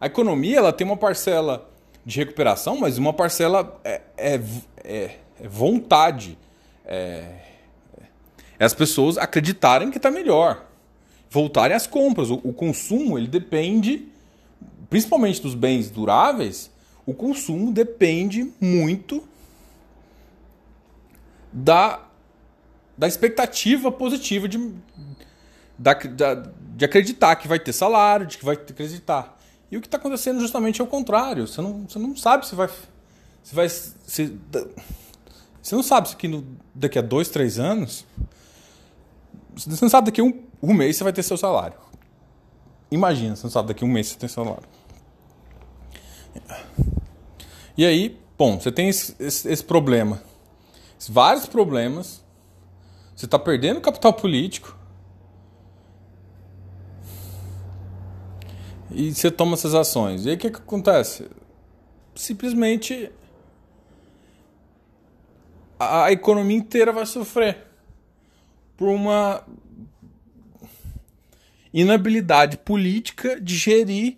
A 0.00 0.06
economia 0.06 0.58
ela 0.58 0.72
tem 0.72 0.86
uma 0.86 0.96
parcela 0.96 1.68
de 2.04 2.18
recuperação, 2.18 2.76
mas 2.78 2.98
uma 2.98 3.12
parcela 3.12 3.80
é, 3.82 4.02
é, 4.16 4.40
é, 4.84 5.16
é 5.40 5.48
vontade. 5.48 6.38
É, 6.84 7.40
é, 8.58 8.64
as 8.64 8.74
pessoas 8.74 9.16
acreditarem 9.18 9.90
que 9.90 9.96
está 9.96 10.10
melhor. 10.10 10.66
Voltarem 11.34 11.76
às 11.76 11.84
compras. 11.84 12.30
O, 12.30 12.40
o 12.44 12.52
consumo 12.52 13.18
ele 13.18 13.26
depende, 13.26 14.06
principalmente 14.88 15.42
dos 15.42 15.56
bens 15.56 15.90
duráveis, 15.90 16.70
o 17.04 17.12
consumo 17.12 17.72
depende 17.72 18.52
muito 18.60 19.20
da, 21.52 22.06
da 22.96 23.08
expectativa 23.08 23.90
positiva 23.90 24.48
de, 24.48 24.74
da, 25.76 25.94
da, 25.94 26.34
de 26.76 26.84
acreditar 26.84 27.34
que 27.34 27.48
vai 27.48 27.58
ter 27.58 27.72
salário, 27.72 28.28
de 28.28 28.38
que 28.38 28.44
vai 28.44 28.54
acreditar. 28.54 29.36
E 29.72 29.76
o 29.76 29.80
que 29.80 29.88
está 29.88 29.98
acontecendo 29.98 30.38
justamente 30.38 30.80
é 30.80 30.84
o 30.84 30.86
contrário. 30.86 31.48
Você 31.48 31.60
não, 31.60 31.84
você 31.88 31.98
não 31.98 32.14
sabe 32.14 32.46
se 32.46 32.54
vai. 32.54 32.70
Se 33.42 33.56
vai 33.56 33.68
você 33.68 34.30
não 35.72 35.82
sabe 35.82 36.08
se 36.08 36.16
daqui 36.72 36.96
a 36.96 37.02
dois, 37.02 37.28
três 37.28 37.58
anos. 37.58 38.06
Você 39.56 39.82
não 39.82 39.88
sabe 39.88 40.06
daqui 40.06 40.20
a 40.20 40.24
um, 40.24 40.44
um 40.64 40.74
mês 40.74 40.96
você 40.96 41.04
vai 41.04 41.12
ter 41.12 41.22
seu 41.22 41.36
salário. 41.36 41.76
Imagina, 42.90 43.36
você 43.36 43.44
não 43.44 43.50
sabe 43.50 43.68
daqui 43.68 43.84
um 43.84 43.88
mês 43.88 44.08
você 44.08 44.18
tem 44.18 44.28
salário. 44.28 44.68
E 47.76 47.84
aí, 47.84 48.18
bom, 48.38 48.58
você 48.58 48.70
tem 48.70 48.88
esse, 48.88 49.14
esse, 49.18 49.48
esse 49.48 49.64
problema. 49.64 50.22
Vários 51.08 51.46
problemas. 51.46 52.24
Você 53.14 53.26
está 53.26 53.38
perdendo 53.38 53.80
capital 53.80 54.12
político. 54.12 54.76
E 58.90 59.12
você 59.12 59.30
toma 59.30 59.54
essas 59.54 59.74
ações. 59.74 60.24
E 60.24 60.30
aí 60.30 60.36
o 60.36 60.38
que, 60.38 60.50
que 60.50 60.58
acontece? 60.58 61.28
Simplesmente 62.14 63.10
a 65.78 66.12
economia 66.12 66.56
inteira 66.56 66.92
vai 66.92 67.04
sofrer 67.04 67.66
por 68.76 68.88
uma 68.88 69.44
inabilidade 71.74 72.56
política 72.56 73.40
de 73.40 73.56
gerir 73.56 74.16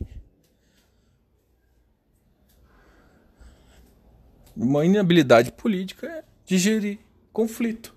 uma 4.55 4.85
inabilidade 4.85 5.51
política 5.53 6.23
de 6.45 6.59
gerir 6.59 6.99
conflito, 7.33 7.95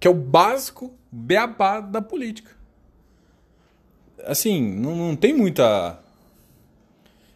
que 0.00 0.08
é 0.08 0.10
o 0.10 0.14
básico 0.14 0.92
beabá 1.10 1.80
da 1.80 2.02
política. 2.02 2.50
Assim, 4.24 4.62
não, 4.62 4.96
não 4.96 5.16
tem 5.16 5.32
muita. 5.32 6.00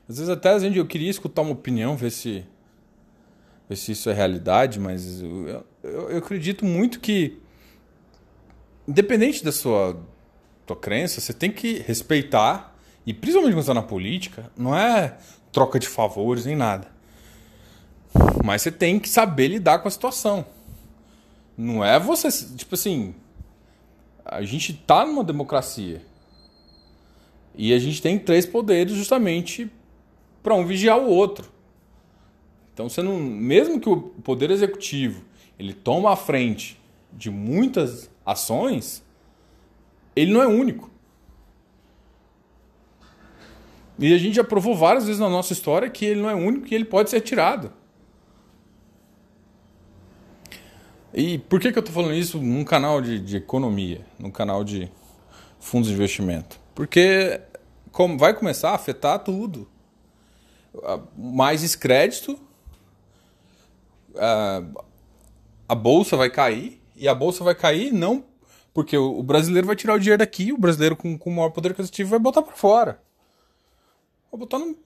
Às 0.08 0.16
vezes 0.16 0.28
até 0.28 0.50
a 0.50 0.58
gente, 0.58 0.78
eu 0.78 0.86
queria 0.86 1.10
escutar 1.10 1.42
uma 1.42 1.52
opinião, 1.52 1.96
ver 1.96 2.10
se, 2.10 2.44
ver 3.68 3.76
se 3.76 3.92
isso 3.92 4.10
é 4.10 4.14
realidade, 4.14 4.80
mas 4.80 5.20
eu, 5.20 5.48
eu, 5.82 6.10
eu 6.10 6.18
acredito 6.18 6.64
muito 6.64 6.98
que, 6.98 7.38
independente 8.86 9.44
da 9.44 9.52
sua, 9.52 10.00
sua 10.68 10.76
crença, 10.76 11.20
você 11.20 11.32
tem 11.32 11.50
que 11.50 11.78
respeitar, 11.86 12.76
e 13.06 13.14
principalmente 13.14 13.54
quando 13.54 13.60
está 13.62 13.74
na 13.74 13.82
política, 13.82 14.50
não 14.56 14.76
é 14.76 15.16
troca 15.50 15.78
de 15.78 15.88
favores 15.88 16.44
nem 16.44 16.54
nada. 16.54 16.88
Mas 18.44 18.62
você 18.62 18.70
tem 18.72 18.98
que 18.98 19.08
saber 19.08 19.48
lidar 19.48 19.80
com 19.80 19.88
a 19.88 19.90
situação. 19.90 20.46
Não 21.56 21.84
é 21.84 21.98
você. 21.98 22.28
Tipo 22.56 22.74
assim. 22.74 23.14
A 24.24 24.42
gente 24.42 24.74
tá 24.74 25.06
numa 25.06 25.24
democracia. 25.24 26.02
E 27.54 27.72
a 27.72 27.78
gente 27.78 28.00
tem 28.00 28.18
três 28.18 28.46
poderes 28.46 28.94
justamente 28.94 29.70
para 30.42 30.54
um 30.54 30.64
vigiar 30.64 30.98
o 30.98 31.08
outro. 31.08 31.50
Então 32.72 32.88
você 32.88 33.02
não. 33.02 33.18
Mesmo 33.18 33.80
que 33.80 33.88
o 33.88 34.00
poder 34.00 34.50
executivo 34.50 35.24
ele 35.58 35.72
toma 35.72 36.12
a 36.12 36.16
frente 36.16 36.80
de 37.12 37.30
muitas 37.30 38.08
ações, 38.24 39.02
ele 40.22 40.32
não 40.32 40.42
é 40.42 40.46
único. 40.46 40.90
E 43.98 44.14
a 44.14 44.18
gente 44.18 44.36
já 44.36 44.44
provou 44.44 44.76
várias 44.76 45.06
vezes 45.06 45.20
na 45.20 45.28
nossa 45.28 45.52
história 45.52 45.90
que 45.90 46.04
ele 46.04 46.20
não 46.20 46.30
é 46.30 46.34
único 46.34 46.66
e 46.70 46.74
ele 46.74 46.84
pode 46.84 47.10
ser 47.10 47.20
tirado. 47.20 47.72
E 51.12 51.38
por 51.38 51.58
que, 51.58 51.72
que 51.72 51.78
eu 51.78 51.80
estou 51.80 51.94
falando 51.94 52.14
isso 52.14 52.38
num 52.38 52.64
canal 52.64 53.00
de, 53.02 53.18
de 53.18 53.36
economia, 53.36 54.06
num 54.18 54.30
canal 54.30 54.62
de 54.62 54.90
fundos 55.58 55.88
de 55.88 55.94
investimento? 55.94 56.60
Porque 56.74 57.40
como 57.90 58.16
vai 58.16 58.32
começar 58.34 58.70
a 58.70 58.74
afetar 58.74 59.18
tudo. 59.18 59.68
Mais 61.16 61.62
descrédito, 61.62 62.38
a, 64.16 64.62
a 65.68 65.74
bolsa 65.74 66.16
vai 66.16 66.30
cair, 66.30 66.80
e 66.94 67.08
a 67.08 67.14
bolsa 67.14 67.42
vai 67.42 67.56
cair 67.56 67.92
não 67.92 68.24
porque 68.72 68.96
o 68.96 69.22
brasileiro 69.22 69.66
vai 69.66 69.76
tirar 69.76 69.94
o 69.94 69.98
dinheiro 69.98 70.18
daqui, 70.18 70.52
o 70.52 70.58
brasileiro 70.58 70.96
com, 70.96 71.16
com 71.18 71.30
maior 71.30 71.50
poder 71.50 71.72
aquisitivo 71.72 72.10
vai 72.10 72.18
botar 72.18 72.42
para 72.42 72.54
fora. 72.54 73.02
Vai 74.30 74.38
botar 74.38 74.58
no... 74.58 74.76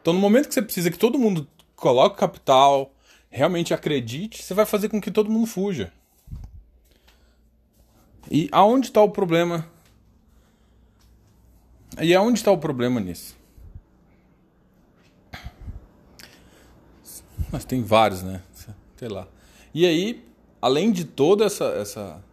Então, 0.00 0.12
no 0.12 0.20
momento 0.20 0.48
que 0.48 0.54
você 0.54 0.62
precisa 0.62 0.90
que 0.90 0.98
todo 0.98 1.18
mundo 1.18 1.48
coloque 1.74 2.18
capital, 2.18 2.92
realmente 3.28 3.74
acredite, 3.74 4.42
você 4.42 4.54
vai 4.54 4.64
fazer 4.64 4.88
com 4.88 5.00
que 5.00 5.10
todo 5.10 5.30
mundo 5.30 5.46
fuja. 5.46 5.92
E 8.30 8.48
aonde 8.50 8.88
está 8.88 9.02
o 9.02 9.10
problema? 9.10 9.68
E 12.00 12.14
aonde 12.14 12.38
está 12.38 12.50
o 12.50 12.58
problema 12.58 13.00
nisso? 13.00 13.36
Mas 17.50 17.64
tem 17.64 17.82
vários, 17.82 18.22
né? 18.22 18.42
Sei 18.96 19.08
lá. 19.08 19.28
E 19.72 19.86
aí, 19.86 20.24
além 20.66 20.90
de 20.90 21.04
toda 21.04 21.44
essa, 21.44 21.64
essa 21.66 22.24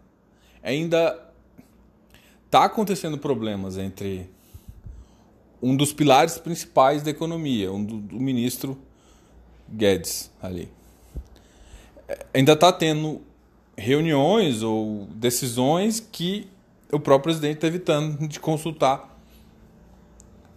ainda 0.62 1.18
está 2.46 2.64
acontecendo 2.64 3.18
problemas 3.18 3.78
entre 3.78 4.30
um 5.62 5.76
dos 5.76 5.92
pilares 5.92 6.38
principais 6.38 7.02
da 7.02 7.10
economia, 7.10 7.72
um 7.72 7.82
do, 7.84 7.98
do 7.98 8.20
ministro 8.20 8.78
Guedes 9.68 10.30
ali 10.42 10.68
ainda 12.32 12.52
está 12.52 12.72
tendo 12.72 13.22
reuniões 13.76 14.62
ou 14.62 15.06
decisões 15.14 16.00
que 16.00 16.48
o 16.92 17.00
próprio 17.00 17.34
presidente 17.34 17.56
está 17.56 17.66
evitando 17.66 18.28
de 18.28 18.38
consultar 18.38 19.18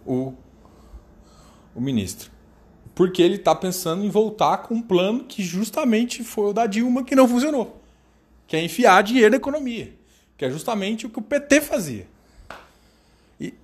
o, 0.06 0.32
o 1.74 1.80
ministro. 1.80 2.30
Porque 2.98 3.22
ele 3.22 3.36
está 3.36 3.54
pensando 3.54 4.04
em 4.04 4.10
voltar 4.10 4.58
com 4.58 4.74
um 4.74 4.82
plano 4.82 5.22
que 5.22 5.40
justamente 5.40 6.24
foi 6.24 6.50
o 6.50 6.52
da 6.52 6.66
Dilma 6.66 7.04
que 7.04 7.14
não 7.14 7.28
funcionou. 7.28 7.80
Que 8.44 8.56
é 8.56 8.64
enfiar 8.64 9.00
dinheiro 9.04 9.30
na 9.30 9.36
economia. 9.36 9.94
Que 10.36 10.46
é 10.46 10.50
justamente 10.50 11.06
o 11.06 11.08
que 11.08 11.20
o 11.20 11.22
PT 11.22 11.60
fazia. 11.60 12.08
E, 13.40 13.54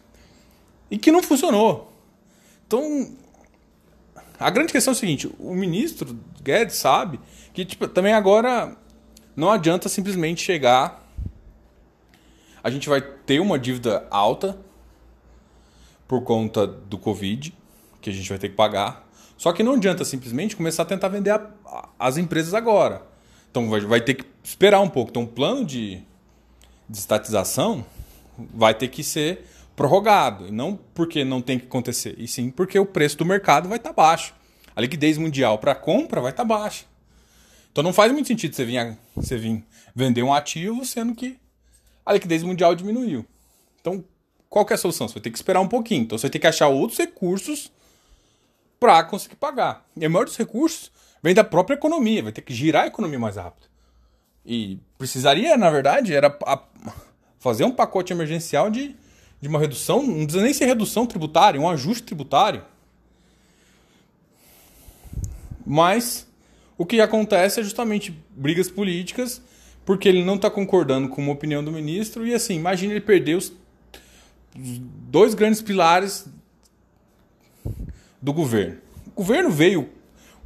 e 0.90 0.96
que 0.96 1.12
não 1.12 1.22
funcionou. 1.22 1.92
Então, 2.66 3.14
a 4.38 4.48
grande 4.48 4.72
questão 4.72 4.92
é 4.92 4.96
o 4.96 4.98
seguinte: 4.98 5.30
o 5.38 5.54
ministro 5.54 6.18
Guedes 6.42 6.76
sabe 6.76 7.20
que 7.52 7.66
tipo, 7.66 7.86
também 7.86 8.14
agora 8.14 8.74
não 9.36 9.50
adianta 9.50 9.90
simplesmente 9.90 10.42
chegar. 10.42 11.06
A 12.64 12.70
gente 12.70 12.88
vai 12.88 13.02
ter 13.02 13.40
uma 13.40 13.58
dívida 13.58 14.06
alta 14.10 14.58
por 16.08 16.22
conta 16.22 16.66
do 16.66 16.96
Covid, 16.96 17.59
que 18.00 18.10
a 18.10 18.12
gente 18.12 18.28
vai 18.28 18.38
ter 18.38 18.48
que 18.48 18.54
pagar. 18.54 19.08
Só 19.36 19.52
que 19.52 19.62
não 19.62 19.74
adianta 19.74 20.04
simplesmente 20.04 20.56
começar 20.56 20.82
a 20.82 20.86
tentar 20.86 21.08
vender 21.08 21.30
a, 21.30 21.50
a, 21.64 21.88
as 21.98 22.16
empresas 22.16 22.54
agora. 22.54 23.02
Então 23.50 23.68
vai, 23.68 23.80
vai, 23.80 24.00
ter 24.00 24.14
que 24.14 24.24
esperar 24.42 24.80
um 24.80 24.88
pouco. 24.88 25.10
Então 25.10 25.22
o 25.22 25.28
plano 25.28 25.64
de, 25.64 26.02
de 26.88 26.98
estatização 26.98 27.84
vai 28.36 28.74
ter 28.74 28.88
que 28.88 29.02
ser 29.02 29.44
prorrogado. 29.74 30.48
E 30.48 30.50
não 30.50 30.78
porque 30.94 31.24
não 31.24 31.40
tem 31.40 31.58
que 31.58 31.66
acontecer, 31.66 32.14
e 32.18 32.28
sim 32.28 32.50
porque 32.50 32.78
o 32.78 32.84
preço 32.84 33.16
do 33.16 33.24
mercado 33.24 33.68
vai 33.68 33.78
estar 33.78 33.90
tá 33.90 33.96
baixo. 33.96 34.34
A 34.76 34.80
liquidez 34.80 35.16
mundial 35.16 35.58
para 35.58 35.74
compra 35.74 36.20
vai 36.20 36.30
estar 36.30 36.44
tá 36.44 36.48
baixa. 36.48 36.84
Então 37.72 37.82
não 37.82 37.92
faz 37.92 38.12
muito 38.12 38.26
sentido 38.26 38.54
você 38.54 38.64
vir, 38.64 38.98
você 39.14 39.36
vir 39.36 39.64
vender 39.94 40.22
um 40.22 40.34
ativo 40.34 40.84
sendo 40.84 41.14
que 41.14 41.38
a 42.04 42.12
liquidez 42.12 42.42
mundial 42.42 42.74
diminuiu. 42.74 43.24
Então, 43.80 44.04
qual 44.48 44.66
que 44.66 44.72
é 44.72 44.74
a 44.74 44.78
solução? 44.78 45.08
Você 45.08 45.14
vai 45.14 45.22
ter 45.22 45.30
que 45.30 45.38
esperar 45.38 45.60
um 45.60 45.68
pouquinho. 45.68 46.02
Então 46.02 46.18
você 46.18 46.22
vai 46.22 46.30
ter 46.30 46.38
que 46.40 46.46
achar 46.46 46.68
outros 46.68 46.98
recursos 46.98 47.70
para 48.80 49.04
conseguir 49.04 49.36
pagar. 49.36 49.86
E 49.96 50.04
a 50.04 50.08
maior 50.08 50.24
dos 50.24 50.36
recursos 50.36 50.90
vem 51.22 51.34
da 51.34 51.44
própria 51.44 51.76
economia, 51.76 52.22
vai 52.22 52.32
ter 52.32 52.40
que 52.40 52.52
girar 52.52 52.84
a 52.84 52.86
economia 52.88 53.18
mais 53.18 53.36
rápido. 53.36 53.68
E 54.44 54.80
precisaria, 54.98 55.56
na 55.56 55.70
verdade, 55.70 56.14
era 56.14 56.36
fazer 57.38 57.64
um 57.64 57.70
pacote 57.70 58.12
emergencial 58.12 58.70
de 58.70 58.96
de 59.40 59.48
uma 59.48 59.58
redução, 59.58 60.02
não 60.02 60.24
precisa 60.24 60.44
nem 60.44 60.52
ser 60.52 60.66
redução 60.66 61.06
tributária, 61.06 61.60
um 61.60 61.68
ajuste 61.68 62.02
tributário. 62.02 62.62
Mas 65.66 66.26
o 66.76 66.84
que 66.84 67.00
acontece 67.00 67.60
é 67.60 67.62
justamente 67.62 68.14
brigas 68.30 68.70
políticas, 68.70 69.40
porque 69.84 70.08
ele 70.08 70.24
não 70.24 70.34
está 70.34 70.50
concordando 70.50 71.08
com 71.08 71.22
uma 71.22 71.32
opinião 71.32 71.64
do 71.64 71.72
ministro, 71.72 72.26
e 72.26 72.34
assim, 72.34 72.54
imagine 72.54 72.92
ele 72.92 73.00
perder 73.00 73.36
os 73.36 73.52
dois 74.54 75.32
grandes 75.32 75.62
pilares 75.62 76.26
do 78.20 78.32
governo. 78.32 78.78
O 79.06 79.10
governo 79.10 79.50
veio 79.50 79.88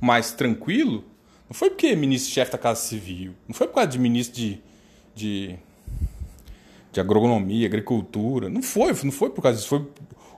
mais 0.00 0.32
tranquilo, 0.32 1.04
não 1.48 1.54
foi 1.54 1.70
porque 1.70 1.94
ministro-chefe 1.94 2.52
da 2.52 2.58
Casa 2.58 2.80
Civil, 2.80 3.34
não 3.46 3.54
foi 3.54 3.66
por 3.66 3.74
causa 3.74 3.88
de 3.88 3.98
ministro 3.98 4.36
de, 4.36 4.60
de, 5.14 5.56
de 6.92 7.00
agronomia, 7.00 7.66
agricultura, 7.66 8.48
não 8.48 8.62
foi, 8.62 8.92
não 9.02 9.12
foi 9.12 9.30
por 9.30 9.42
causa 9.42 9.58
disso, 9.58 9.68
foi 9.68 9.86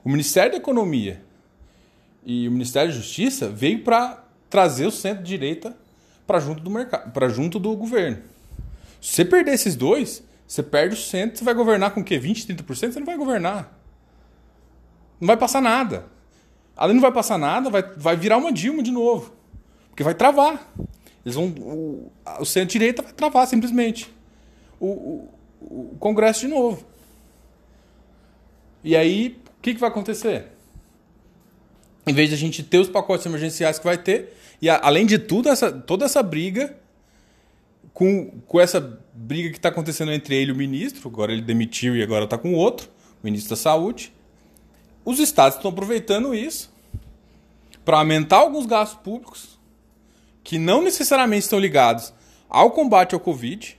o 0.04 0.08
Ministério 0.08 0.52
da 0.52 0.58
Economia 0.58 1.22
e 2.24 2.48
o 2.48 2.52
Ministério 2.52 2.90
da 2.90 2.96
Justiça 2.96 3.48
veio 3.48 3.82
para 3.82 4.24
trazer 4.48 4.86
o 4.86 4.90
centro-direita 4.90 5.76
para 6.26 6.40
junto 6.40 6.62
do 6.62 6.70
mercado, 6.70 7.12
para 7.12 7.28
junto 7.28 7.58
do 7.58 7.74
governo. 7.76 8.18
Se 9.00 9.14
você 9.14 9.24
perder 9.24 9.52
esses 9.52 9.76
dois, 9.76 10.24
você 10.46 10.62
perde 10.62 10.94
o 10.94 10.98
centro, 10.98 11.38
você 11.38 11.44
vai 11.44 11.54
governar 11.54 11.92
com 11.92 12.00
o 12.00 12.04
quê? 12.04 12.18
20, 12.18 12.54
30%? 12.54 12.92
Você 12.92 12.98
não 12.98 13.06
vai 13.06 13.16
governar. 13.16 13.78
Não 15.20 15.26
vai 15.26 15.36
passar 15.36 15.60
nada. 15.60 16.06
Além 16.76 16.94
não 16.94 17.00
vai 17.00 17.12
passar 17.12 17.38
nada, 17.38 17.70
vai, 17.70 17.82
vai 17.82 18.16
virar 18.16 18.36
uma 18.36 18.52
Dilma 18.52 18.82
de 18.82 18.90
novo. 18.90 19.32
Porque 19.88 20.04
vai 20.04 20.14
travar. 20.14 20.70
Eles 21.24 21.34
vão, 21.34 21.46
o, 21.46 22.12
o 22.38 22.44
centro-direita 22.44 23.02
vai 23.02 23.12
travar 23.12 23.46
simplesmente. 23.46 24.12
O, 24.78 24.86
o, 24.86 25.30
o, 25.60 25.96
Congresso 25.98 26.40
de 26.40 26.48
novo. 26.48 26.84
E 28.84 28.94
aí, 28.94 29.40
o 29.58 29.62
que, 29.62 29.74
que 29.74 29.80
vai 29.80 29.88
acontecer? 29.88 30.52
Em 32.06 32.12
vez 32.12 32.28
de 32.28 32.34
a 32.34 32.38
gente 32.38 32.62
ter 32.62 32.78
os 32.78 32.88
pacotes 32.88 33.26
emergenciais 33.26 33.78
que 33.78 33.84
vai 33.84 33.96
ter, 33.98 34.36
e 34.60 34.68
a, 34.68 34.78
além 34.82 35.06
de 35.06 35.18
tudo, 35.18 35.48
essa, 35.48 35.72
toda 35.72 36.04
essa 36.04 36.22
briga 36.22 36.76
com, 37.92 38.30
com 38.46 38.60
essa 38.60 39.00
briga 39.14 39.48
que 39.48 39.56
está 39.56 39.70
acontecendo 39.70 40.12
entre 40.12 40.36
ele 40.36 40.50
e 40.50 40.54
o 40.54 40.56
ministro, 40.56 41.08
agora 41.08 41.32
ele 41.32 41.40
demitiu 41.40 41.96
e 41.96 42.02
agora 42.02 42.24
está 42.24 42.36
com 42.36 42.52
outro, 42.52 42.88
o 43.22 43.24
ministro 43.24 43.50
da 43.50 43.56
Saúde, 43.56 44.12
os 45.06 45.20
estados 45.20 45.56
estão 45.56 45.70
aproveitando 45.70 46.34
isso 46.34 46.74
para 47.84 47.98
aumentar 47.98 48.38
alguns 48.38 48.66
gastos 48.66 48.98
públicos 48.98 49.56
que 50.42 50.58
não 50.58 50.82
necessariamente 50.82 51.44
estão 51.44 51.60
ligados 51.60 52.12
ao 52.48 52.72
combate 52.72 53.14
ao 53.14 53.20
Covid 53.20 53.78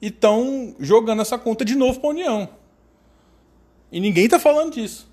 e 0.00 0.06
estão 0.06 0.74
jogando 0.80 1.20
essa 1.20 1.36
conta 1.36 1.66
de 1.66 1.74
novo 1.74 2.00
para 2.00 2.08
a 2.08 2.12
União. 2.12 2.48
E 3.92 4.00
ninguém 4.00 4.24
está 4.24 4.40
falando 4.40 4.72
disso. 4.72 5.06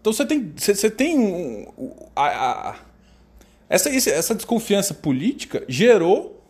Então 0.00 0.10
você 0.12 0.24
tem, 0.24 0.52
você, 0.56 0.90
tem 0.90 1.18
um, 1.18 1.66
a, 2.16 2.70
a, 2.70 2.76
essa, 3.68 3.90
essa 3.90 4.34
desconfiança 4.34 4.94
política 4.94 5.62
gerou 5.68 6.42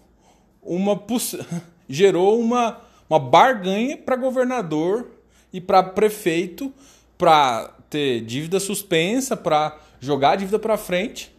uma 0.63 1.03
gerou 1.89 2.41
uma, 2.41 2.81
uma 3.09 3.19
barganha 3.19 3.97
para 3.97 4.15
governador 4.15 5.11
e 5.53 5.61
para 5.61 5.83
prefeito 5.83 6.73
para 7.19 7.75
ter 7.91 8.21
dívida 8.21 8.61
suspensa, 8.61 9.37
para 9.37 9.77
jogar 9.99 10.31
a 10.31 10.37
dívida 10.37 10.59
para 10.59 10.79
frente, 10.79 11.37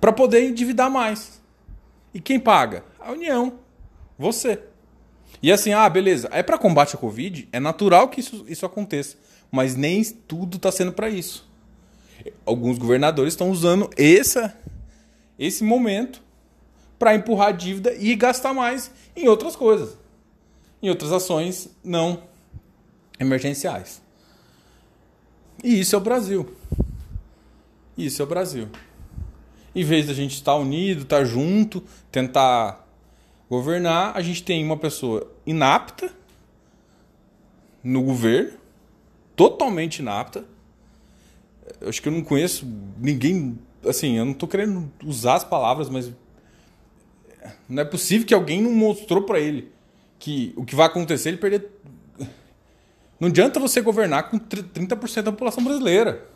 para 0.00 0.12
poder 0.12 0.44
endividar 0.44 0.90
mais. 0.90 1.42
E 2.12 2.20
quem 2.20 2.38
paga? 2.38 2.84
A 3.00 3.10
União, 3.10 3.58
você. 4.18 4.62
E 5.42 5.50
assim, 5.50 5.72
ah, 5.72 5.88
beleza, 5.88 6.28
é 6.30 6.42
para 6.42 6.58
combate 6.58 6.94
à 6.94 6.98
Covid, 6.98 7.48
é 7.50 7.58
natural 7.58 8.08
que 8.08 8.20
isso, 8.20 8.44
isso 8.46 8.64
aconteça, 8.64 9.16
mas 9.50 9.74
nem 9.74 10.04
tudo 10.04 10.58
está 10.58 10.70
sendo 10.70 10.92
para 10.92 11.08
isso. 11.08 11.50
Alguns 12.46 12.78
governadores 12.78 13.32
estão 13.32 13.50
usando 13.50 13.90
essa, 13.96 14.56
esse 15.38 15.64
momento 15.64 16.22
para 16.98 17.14
empurrar 17.14 17.48
a 17.48 17.52
dívida 17.52 17.94
e 17.94 18.14
gastar 18.14 18.54
mais 18.54 18.90
em 19.16 19.26
outras 19.28 19.56
coisas, 19.56 19.98
em 20.82 20.88
outras 20.88 21.12
ações 21.12 21.68
não 21.82 22.22
emergenciais. 23.18 24.02
E 25.62 25.80
isso 25.80 25.94
é 25.94 25.98
o 25.98 26.00
Brasil. 26.00 26.54
Isso 27.96 28.20
é 28.20 28.24
o 28.24 28.28
Brasil. 28.28 28.68
Em 29.74 29.84
vez 29.84 30.06
da 30.06 30.14
gente 30.14 30.34
estar 30.34 30.54
unido, 30.56 31.02
estar 31.02 31.24
junto, 31.24 31.82
tentar 32.10 32.86
governar, 33.48 34.16
a 34.16 34.22
gente 34.22 34.42
tem 34.42 34.64
uma 34.64 34.76
pessoa 34.76 35.30
inapta 35.46 36.12
no 37.82 38.02
governo, 38.02 38.52
totalmente 39.36 39.98
inapta. 39.98 40.44
Eu 41.80 41.88
acho 41.88 42.00
que 42.00 42.08
eu 42.08 42.12
não 42.12 42.22
conheço 42.22 42.66
ninguém, 42.98 43.58
assim, 43.86 44.16
eu 44.16 44.24
não 44.24 44.32
estou 44.32 44.48
querendo 44.48 44.90
usar 45.04 45.34
as 45.34 45.44
palavras, 45.44 45.88
mas 45.88 46.10
não 47.68 47.82
é 47.82 47.84
possível 47.84 48.26
que 48.26 48.34
alguém 48.34 48.62
não 48.62 48.72
mostrou 48.72 49.22
para 49.22 49.38
ele 49.38 49.72
que 50.18 50.54
o 50.56 50.64
que 50.64 50.74
vai 50.74 50.86
acontecer 50.86 51.28
ele 51.30 51.36
perder 51.36 51.70
não 53.24 53.30
adianta 53.30 53.58
você 53.58 53.80
governar 53.80 54.28
com 54.28 54.38
30% 54.38 55.22
da 55.22 55.32
população 55.32 55.64
brasileira. 55.64 56.28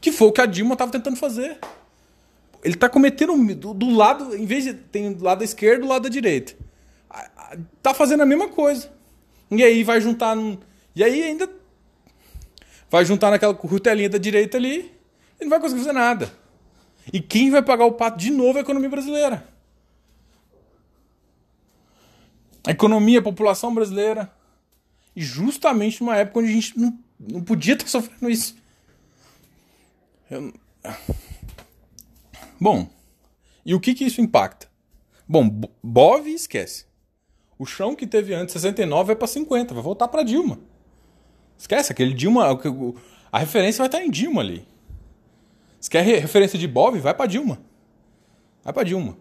Que 0.00 0.10
foi 0.10 0.26
o 0.26 0.32
que 0.32 0.40
a 0.40 0.46
Dilma 0.46 0.72
estava 0.72 0.90
tentando 0.90 1.16
fazer. 1.16 1.60
Ele 2.60 2.74
está 2.74 2.88
cometendo 2.88 3.36
do, 3.54 3.72
do, 3.72 3.90
lado, 3.94 4.34
em 4.34 4.44
vez 4.44 4.64
de 4.64 4.74
tem 4.74 5.12
do 5.12 5.22
lado 5.22 5.38
da 5.38 5.44
esquerda 5.44 5.82
do 5.82 5.88
lado 5.88 6.02
da 6.02 6.08
direita. 6.08 6.56
Tá 7.80 7.94
fazendo 7.94 8.24
a 8.24 8.26
mesma 8.26 8.48
coisa. 8.48 8.90
E 9.48 9.62
aí 9.62 9.84
vai 9.84 10.00
juntar. 10.00 10.36
E 10.96 11.04
aí 11.04 11.22
ainda 11.22 11.48
vai 12.90 13.04
juntar 13.04 13.30
naquela 13.30 13.54
curtelinha 13.54 14.08
da 14.08 14.18
direita 14.18 14.56
ali 14.56 14.92
e 15.40 15.44
não 15.44 15.50
vai 15.50 15.60
conseguir 15.60 15.82
fazer 15.82 15.92
nada. 15.92 16.32
E 17.12 17.20
quem 17.20 17.48
vai 17.48 17.62
pagar 17.62 17.84
o 17.84 17.92
pato 17.92 18.18
de 18.18 18.32
novo 18.32 18.58
é 18.58 18.62
a 18.62 18.64
economia 18.64 18.88
brasileira. 18.88 19.46
A 22.66 22.72
economia, 22.72 23.20
a 23.20 23.22
população 23.22 23.72
brasileira. 23.72 24.32
E 25.14 25.22
justamente 25.22 26.00
numa 26.00 26.16
época 26.16 26.40
onde 26.40 26.48
a 26.48 26.52
gente 26.52 26.78
não, 26.78 26.98
não 27.18 27.42
podia 27.42 27.74
estar 27.74 27.86
sofrendo 27.88 28.30
isso. 28.30 28.56
Eu... 30.30 30.52
Bom, 32.60 32.88
e 33.64 33.74
o 33.74 33.80
que, 33.80 33.94
que 33.94 34.04
isso 34.04 34.20
impacta? 34.20 34.68
Bom, 35.26 35.48
Bov 35.82 36.28
esquece. 36.28 36.86
O 37.58 37.64
chão 37.64 37.94
que 37.94 38.06
teve 38.06 38.34
antes 38.34 38.52
69 38.52 39.08
vai 39.08 39.16
para 39.16 39.26
50, 39.26 39.72
vai 39.74 39.82
voltar 39.82 40.08
para 40.08 40.22
Dilma. 40.22 40.58
Esquece, 41.56 41.92
aquele 41.92 42.12
Dilma. 42.12 42.46
A 43.30 43.38
referência 43.38 43.78
vai 43.78 43.88
estar 43.88 44.04
em 44.04 44.10
Dilma 44.10 44.40
ali. 44.40 44.66
Se 45.80 45.88
quer 45.88 46.02
referência 46.02 46.58
de 46.58 46.66
Bov, 46.66 46.98
vai 46.98 47.14
para 47.14 47.26
Dilma. 47.26 47.58
Vai 48.62 48.72
para 48.72 48.84
Dilma. 48.84 49.16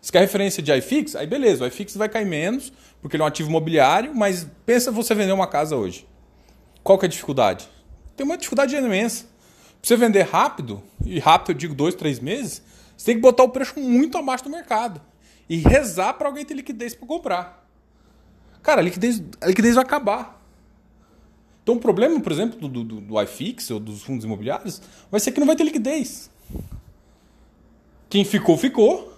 Se 0.00 0.12
quer 0.12 0.20
referência 0.20 0.62
de 0.62 0.72
iFix, 0.72 1.16
aí 1.16 1.26
beleza, 1.26 1.64
o 1.64 1.66
iFix 1.66 1.96
vai 1.96 2.08
cair 2.08 2.26
menos, 2.26 2.72
porque 3.00 3.16
ele 3.16 3.22
é 3.22 3.24
um 3.24 3.28
ativo 3.28 3.48
imobiliário, 3.48 4.14
mas 4.14 4.46
pensa 4.64 4.90
você 4.90 5.14
vender 5.14 5.32
uma 5.32 5.46
casa 5.46 5.76
hoje. 5.76 6.06
Qual 6.82 6.98
que 6.98 7.04
é 7.04 7.08
a 7.08 7.10
dificuldade? 7.10 7.68
Tem 8.16 8.24
uma 8.24 8.36
dificuldade 8.36 8.74
imensa. 8.76 9.24
Para 9.24 9.88
você 9.88 9.96
vender 9.96 10.22
rápido, 10.22 10.82
e 11.04 11.18
rápido 11.18 11.50
eu 11.50 11.54
digo 11.54 11.74
dois, 11.74 11.94
três 11.94 12.20
meses, 12.20 12.62
você 12.96 13.06
tem 13.06 13.14
que 13.16 13.20
botar 13.20 13.42
o 13.42 13.48
preço 13.48 13.78
muito 13.78 14.16
abaixo 14.16 14.44
do 14.44 14.50
mercado. 14.50 15.00
E 15.48 15.56
rezar 15.56 16.14
para 16.14 16.28
alguém 16.28 16.44
ter 16.44 16.54
liquidez 16.54 16.94
para 16.94 17.06
comprar. 17.06 17.68
Cara, 18.62 18.80
a 18.80 18.84
liquidez, 18.84 19.22
a 19.40 19.46
liquidez 19.46 19.74
vai 19.74 19.84
acabar. 19.84 20.42
Então 21.62 21.74
o 21.74 21.80
problema, 21.80 22.18
por 22.20 22.32
exemplo, 22.32 22.68
do, 22.68 22.84
do, 22.84 23.00
do 23.00 23.22
iFix 23.22 23.70
ou 23.70 23.80
dos 23.80 24.02
fundos 24.02 24.24
imobiliários 24.24 24.80
vai 25.10 25.20
ser 25.20 25.32
que 25.32 25.40
não 25.40 25.46
vai 25.46 25.56
ter 25.56 25.64
liquidez. 25.64 26.30
Quem 28.08 28.24
ficou, 28.24 28.56
ficou. 28.56 29.15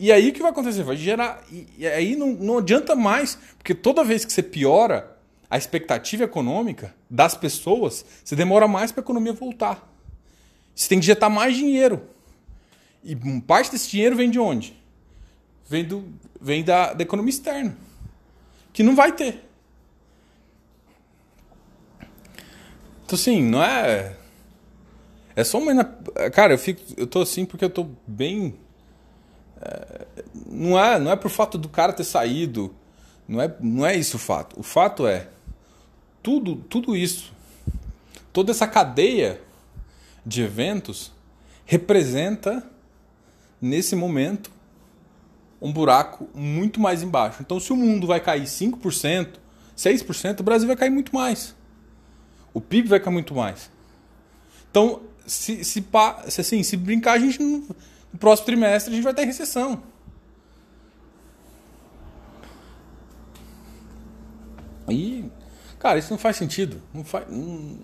E 0.00 0.10
aí 0.10 0.30
o 0.30 0.32
que 0.32 0.40
vai 0.40 0.50
acontecer? 0.50 0.82
Vai 0.82 0.96
gerar. 0.96 1.44
E 1.76 1.86
aí 1.86 2.16
não, 2.16 2.28
não 2.28 2.56
adianta 2.56 2.96
mais, 2.96 3.38
porque 3.58 3.74
toda 3.74 4.02
vez 4.02 4.24
que 4.24 4.32
você 4.32 4.42
piora 4.42 5.14
a 5.50 5.58
expectativa 5.58 6.24
econômica 6.24 6.94
das 7.10 7.34
pessoas, 7.34 8.02
você 8.24 8.34
demora 8.34 8.66
mais 8.66 8.90
para 8.90 9.02
a 9.02 9.04
economia 9.04 9.34
voltar. 9.34 9.86
Você 10.74 10.88
tem 10.88 10.98
que 10.98 11.04
injetar 11.04 11.28
mais 11.28 11.54
dinheiro. 11.54 12.08
E 13.04 13.14
parte 13.46 13.70
desse 13.70 13.90
dinheiro 13.90 14.16
vem 14.16 14.30
de 14.30 14.38
onde? 14.38 14.74
Vem, 15.68 15.84
do, 15.84 16.08
vem 16.40 16.64
da, 16.64 16.94
da 16.94 17.02
economia 17.02 17.28
externa. 17.28 17.76
Que 18.72 18.82
não 18.82 18.96
vai 18.96 19.12
ter. 19.12 19.44
Então, 23.04 23.16
assim, 23.18 23.42
não 23.42 23.62
é. 23.62 24.16
É 25.36 25.44
só 25.44 25.58
uma. 25.58 25.84
Cara, 26.32 26.54
eu, 26.54 26.58
fico, 26.58 26.80
eu 26.96 27.06
tô 27.06 27.20
assim 27.20 27.44
porque 27.44 27.66
eu 27.66 27.70
tô 27.70 27.86
bem 28.06 28.56
não 30.46 30.78
é, 30.78 30.98
não 30.98 31.10
é 31.10 31.16
por 31.16 31.30
fato 31.30 31.58
do 31.58 31.68
cara 31.68 31.92
ter 31.92 32.04
saído, 32.04 32.74
não 33.28 33.40
é, 33.40 33.54
não 33.60 33.86
é 33.86 33.96
isso 33.96 34.16
o 34.16 34.20
fato. 34.20 34.58
O 34.58 34.62
fato 34.62 35.06
é 35.06 35.28
tudo, 36.22 36.56
tudo 36.56 36.96
isso, 36.96 37.32
toda 38.32 38.50
essa 38.50 38.66
cadeia 38.66 39.40
de 40.24 40.42
eventos 40.42 41.12
representa 41.64 42.68
nesse 43.60 43.94
momento 43.94 44.50
um 45.60 45.72
buraco 45.72 46.28
muito 46.34 46.80
mais 46.80 47.02
embaixo. 47.02 47.38
Então, 47.40 47.60
se 47.60 47.72
o 47.72 47.76
mundo 47.76 48.06
vai 48.06 48.20
cair 48.20 48.44
5%, 48.44 49.34
6%, 49.76 50.40
o 50.40 50.42
Brasil 50.42 50.66
vai 50.66 50.76
cair 50.76 50.90
muito 50.90 51.14
mais. 51.14 51.54
O 52.54 52.60
PIB 52.60 52.88
vai 52.88 53.00
cair 53.00 53.12
muito 53.12 53.34
mais. 53.34 53.70
Então, 54.70 55.02
se, 55.26 55.62
se, 55.64 55.84
se, 56.28 56.40
assim, 56.40 56.62
se 56.62 56.76
brincar, 56.76 57.12
a 57.12 57.18
gente 57.18 57.38
no 58.12 58.18
próximo 58.18 58.46
trimestre 58.46 58.92
a 58.92 58.96
gente 58.96 59.04
vai 59.04 59.14
ter 59.14 59.24
recessão. 59.24 59.82
E, 64.88 65.30
cara, 65.78 65.98
isso 65.98 66.10
não 66.10 66.18
faz 66.18 66.36
sentido. 66.36 66.82
Não 66.92 67.04
faz, 67.04 67.30
não, 67.30 67.78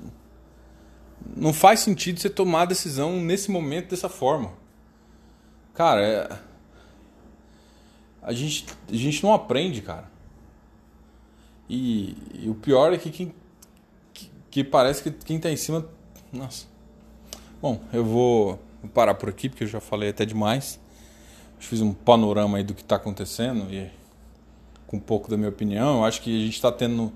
não 1.36 1.52
faz 1.52 1.80
sentido 1.80 2.20
você 2.20 2.28
tomar 2.28 2.62
a 2.62 2.66
decisão 2.66 3.20
nesse 3.20 3.50
momento 3.50 3.90
dessa 3.90 4.08
forma. 4.08 4.52
Cara, 5.74 6.00
é, 6.02 6.38
a, 8.22 8.32
gente, 8.32 8.66
a 8.88 8.96
gente 8.96 9.22
não 9.22 9.32
aprende, 9.32 9.82
cara. 9.82 10.10
E, 11.68 12.16
e 12.34 12.48
o 12.48 12.54
pior 12.54 12.92
é 12.92 12.98
que 12.98 13.10
quem 13.10 13.34
que, 14.14 14.30
que 14.50 14.64
parece 14.64 15.02
que 15.02 15.10
quem 15.10 15.36
está 15.36 15.50
em 15.50 15.56
cima. 15.56 15.88
Nossa. 16.32 16.66
Bom, 17.60 17.82
eu 17.92 18.04
vou 18.04 18.60
parar 18.86 19.14
por 19.14 19.28
aqui 19.28 19.48
porque 19.48 19.64
eu 19.64 19.68
já 19.68 19.80
falei 19.80 20.10
até 20.10 20.24
demais. 20.24 20.78
Fiz 21.58 21.80
um 21.80 21.92
panorama 21.92 22.58
aí 22.58 22.64
do 22.64 22.74
que 22.74 22.82
está 22.82 22.96
acontecendo 22.96 23.72
e 23.72 23.90
com 24.86 24.98
um 24.98 25.00
pouco 25.00 25.30
da 25.30 25.36
minha 25.36 25.48
opinião. 25.48 25.98
Eu 25.98 26.04
acho 26.04 26.20
que 26.20 26.34
a 26.36 26.44
gente 26.44 26.54
está 26.54 26.70
tendo 26.70 27.12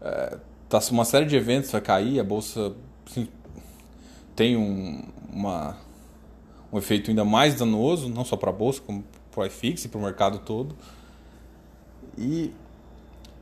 é, 0.00 0.38
tá, 0.68 0.80
uma 0.90 1.04
série 1.04 1.26
de 1.26 1.36
eventos 1.36 1.70
vai 1.70 1.80
cair, 1.80 2.20
a 2.20 2.24
bolsa 2.24 2.74
tem 4.34 4.56
um, 4.56 5.02
uma, 5.32 5.76
um 6.72 6.78
efeito 6.78 7.10
ainda 7.10 7.24
mais 7.24 7.54
danoso, 7.54 8.08
não 8.08 8.24
só 8.24 8.36
para 8.36 8.50
a 8.50 8.52
bolsa, 8.52 8.80
como 8.80 9.04
para 9.30 9.42
o 9.42 9.46
iFix 9.46 9.84
e 9.84 9.88
para 9.88 9.98
o 9.98 10.02
mercado 10.02 10.38
todo. 10.40 10.76
E, 12.18 12.52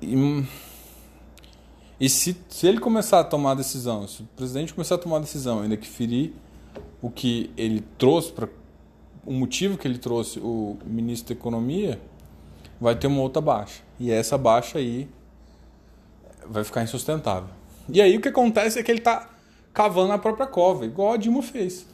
e, 0.01 0.45
e 2.01 2.09
se, 2.09 2.37
se 2.49 2.67
ele 2.67 2.79
começar 2.79 3.21
a 3.21 3.25
tomar 3.25 3.55
decisão, 3.55 4.07
se 4.07 4.23
o 4.23 4.27
presidente 4.37 4.75
começar 4.75 4.97
a 4.97 4.99
tomar 4.99 5.19
decisão, 5.19 5.61
ainda 5.61 5.77
que 5.77 5.87
ferir 5.87 6.33
o 7.03 7.11
que 7.11 7.51
ele 7.57 7.85
trouxe 7.99 8.33
para 8.33 8.49
o 9.27 9.33
motivo 9.33 9.77
que 9.77 9.87
ele 9.87 9.99
trouxe 9.99 10.41
o 10.41 10.79
ministro 10.85 11.35
da 11.35 11.41
Economia, 11.41 12.01
vai 12.81 12.97
ter 12.97 13.07
uma 13.07 13.21
outra 13.21 13.41
baixa. 13.41 13.83
E 13.99 14.11
essa 14.11 14.37
baixa 14.39 14.79
aí 14.79 15.09
vai 16.47 16.65
ficar 16.65 16.83
insustentável. 16.83 17.51
E 17.89 18.01
aí 18.01 18.17
o 18.17 18.21
que 18.21 18.29
acontece 18.29 18.79
é 18.79 18.83
que 18.83 18.91
ele 18.91 18.99
está 18.99 19.31
cavando 19.73 20.13
a 20.13 20.19
própria 20.19 20.47
cova, 20.47 20.85
igual 20.85 21.13
a 21.13 21.17
Dilma 21.17 21.43
fez. 21.43 21.87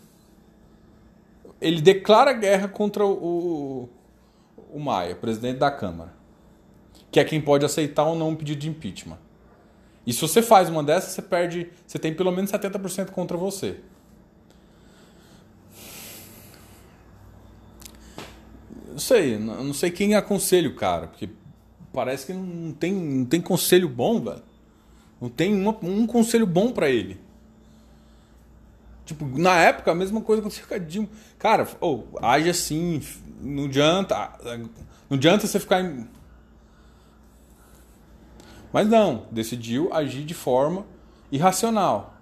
Ele 1.60 1.80
declara 1.80 2.32
guerra 2.32 2.68
contra 2.68 3.04
o, 3.04 3.88
o 4.72 4.78
Maia, 4.78 5.14
presidente 5.14 5.58
da 5.58 5.70
Câmara, 5.70 6.12
que 7.10 7.18
é 7.18 7.24
quem 7.24 7.40
pode 7.40 7.64
aceitar 7.64 8.04
ou 8.04 8.14
não 8.14 8.30
um 8.30 8.36
pedido 8.36 8.60
de 8.60 8.68
impeachment. 8.68 9.18
E 10.06 10.12
se 10.12 10.20
você 10.20 10.40
faz 10.40 10.70
uma 10.70 10.82
dessas, 10.82 11.12
você 11.12 11.22
perde, 11.22 11.70
você 11.86 11.98
tem 11.98 12.14
pelo 12.14 12.30
menos 12.30 12.50
70% 12.50 13.10
contra 13.10 13.36
você. 13.36 13.80
Não 18.98 19.00
sei, 19.00 19.38
não 19.38 19.72
sei 19.72 19.92
quem 19.92 20.16
aconselha 20.16 20.68
o 20.68 20.74
cara, 20.74 21.06
porque 21.06 21.28
parece 21.92 22.26
que 22.26 22.32
não 22.32 22.72
tem, 22.72 22.92
não 22.92 23.24
tem 23.24 23.40
conselho 23.40 23.88
bom, 23.88 24.20
velho. 24.20 24.42
Não 25.20 25.28
tem 25.28 25.54
uma, 25.54 25.70
um 25.84 26.04
conselho 26.04 26.44
bom 26.44 26.72
para 26.72 26.90
ele. 26.90 27.16
Tipo, 29.04 29.24
na 29.38 29.56
época, 29.56 29.92
a 29.92 29.94
mesma 29.94 30.20
coisa 30.20 30.40
aconteceu 30.40 30.66
com 30.66 30.74
a 30.74 30.78
Dilma. 30.78 31.08
Cara, 31.38 31.68
oh, 31.80 32.02
age 32.20 32.50
assim, 32.50 33.00
não 33.40 33.66
adianta. 33.66 34.32
Não 35.08 35.16
adianta 35.16 35.46
você 35.46 35.60
ficar. 35.60 35.80
Em... 35.80 36.08
Mas 38.72 38.88
não, 38.88 39.26
decidiu 39.30 39.94
agir 39.94 40.24
de 40.24 40.34
forma 40.34 40.84
irracional. 41.30 42.16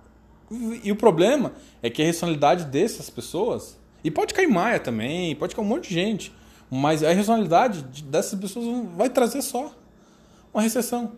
E 0.84 0.92
o 0.92 0.96
problema 0.96 1.54
é 1.82 1.88
que 1.88 2.02
a 2.02 2.06
racionalidade 2.06 2.66
dessas 2.66 3.08
pessoas. 3.08 3.78
E 4.04 4.10
pode 4.10 4.34
cair 4.34 4.46
Maia 4.46 4.78
também, 4.78 5.34
pode 5.36 5.56
cair 5.56 5.64
um 5.64 5.68
monte 5.68 5.88
de 5.88 5.94
gente. 5.94 6.36
Mas 6.70 7.02
a 7.02 7.12
racionalidade 7.12 7.82
dessas 8.04 8.38
pessoas 8.38 8.66
vai 8.96 9.08
trazer 9.08 9.42
só 9.42 9.72
uma 10.52 10.62
recessão. 10.62 11.12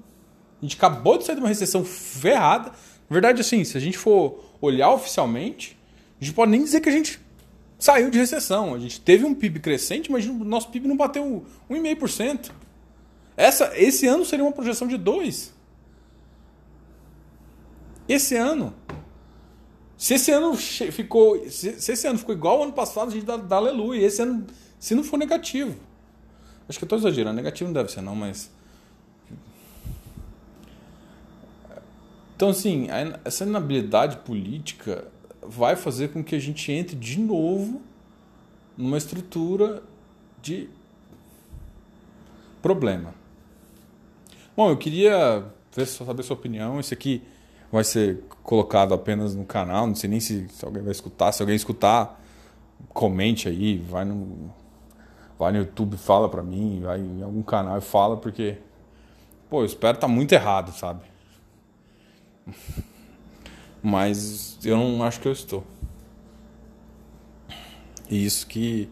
A 0.60 0.64
gente 0.64 0.76
acabou 0.76 1.16
de 1.16 1.24
sair 1.24 1.36
de 1.36 1.40
uma 1.40 1.48
recessão 1.48 1.84
ferrada. 1.84 2.70
Na 3.08 3.14
verdade, 3.14 3.40
assim, 3.40 3.64
se 3.64 3.76
a 3.76 3.80
gente 3.80 3.96
for 3.96 4.44
olhar 4.60 4.90
oficialmente, 4.90 5.78
a 6.20 6.24
gente 6.24 6.34
pode 6.34 6.50
nem 6.50 6.62
dizer 6.62 6.80
que 6.80 6.88
a 6.88 6.92
gente 6.92 7.20
saiu 7.78 8.10
de 8.10 8.18
recessão. 8.18 8.74
A 8.74 8.78
gente 8.78 9.00
teve 9.00 9.24
um 9.24 9.34
PIB 9.34 9.60
crescente, 9.60 10.10
mas 10.10 10.26
o 10.26 10.32
nosso 10.32 10.68
PIB 10.70 10.88
não 10.88 10.96
bateu 10.96 11.44
1,5%. 11.70 12.50
Essa, 13.36 13.72
esse 13.76 14.06
ano 14.06 14.24
seria 14.24 14.44
uma 14.44 14.52
projeção 14.52 14.88
de 14.88 14.98
2%. 14.98 15.52
Esse 18.08 18.36
ano. 18.36 18.74
Se 19.96 20.14
esse 20.14 20.30
ano 20.30 20.56
ficou. 20.56 21.48
Se 21.50 21.68
esse 21.92 22.06
ano 22.06 22.18
ficou 22.18 22.34
igual 22.34 22.56
ao 22.56 22.62
ano 22.64 22.72
passado, 22.72 23.08
a 23.08 23.10
gente 23.10 23.26
dá, 23.26 23.36
dá 23.36 23.56
aleluia. 23.56 24.04
Esse 24.04 24.22
ano, 24.22 24.46
se 24.78 24.94
não 24.94 25.02
for 25.02 25.16
negativo. 25.16 25.76
Acho 26.68 26.78
que 26.78 26.84
eu 26.84 26.86
estou 26.86 26.98
exagerando. 26.98 27.36
Negativo 27.36 27.68
não 27.68 27.74
deve 27.74 27.90
ser, 27.90 28.02
não, 28.02 28.14
mas. 28.14 28.50
Então, 32.36 32.50
assim, 32.50 32.86
essa 33.24 33.44
inabilidade 33.44 34.18
política 34.18 35.08
vai 35.42 35.74
fazer 35.74 36.08
com 36.08 36.22
que 36.22 36.34
a 36.34 36.38
gente 36.38 36.70
entre 36.70 36.94
de 36.94 37.18
novo 37.18 37.80
numa 38.76 38.98
estrutura 38.98 39.82
de 40.40 40.68
problema. 42.62 43.14
Bom, 44.56 44.70
eu 44.70 44.76
queria 44.76 45.44
ver, 45.74 45.86
saber 45.86 46.22
sua 46.22 46.36
opinião. 46.36 46.78
Esse 46.78 46.94
aqui 46.94 47.22
vai 47.72 47.82
ser 47.82 48.22
colocado 48.42 48.94
apenas 48.94 49.34
no 49.34 49.44
canal. 49.44 49.86
Não 49.86 49.94
sei 49.94 50.10
nem 50.10 50.20
se, 50.20 50.46
se 50.48 50.64
alguém 50.64 50.82
vai 50.82 50.92
escutar. 50.92 51.32
Se 51.32 51.42
alguém 51.42 51.56
escutar, 51.56 52.22
comente 52.90 53.48
aí, 53.48 53.78
vai 53.78 54.04
no, 54.04 54.52
vai 55.38 55.52
no 55.52 55.58
YouTube, 55.58 55.96
fala 55.96 56.28
pra 56.28 56.42
mim, 56.42 56.80
vai 56.82 57.00
em 57.00 57.22
algum 57.22 57.42
canal 57.42 57.78
e 57.78 57.80
fala, 57.80 58.16
porque, 58.16 58.58
pô, 59.48 59.60
eu 59.62 59.66
espero 59.66 59.98
tá 59.98 60.08
muito 60.08 60.32
errado, 60.32 60.72
sabe? 60.72 61.02
Mas 63.82 64.58
eu 64.64 64.76
não 64.76 65.02
acho 65.04 65.20
que 65.20 65.28
eu 65.28 65.32
estou. 65.32 65.64
E 68.10 68.24
isso 68.24 68.46
que 68.46 68.90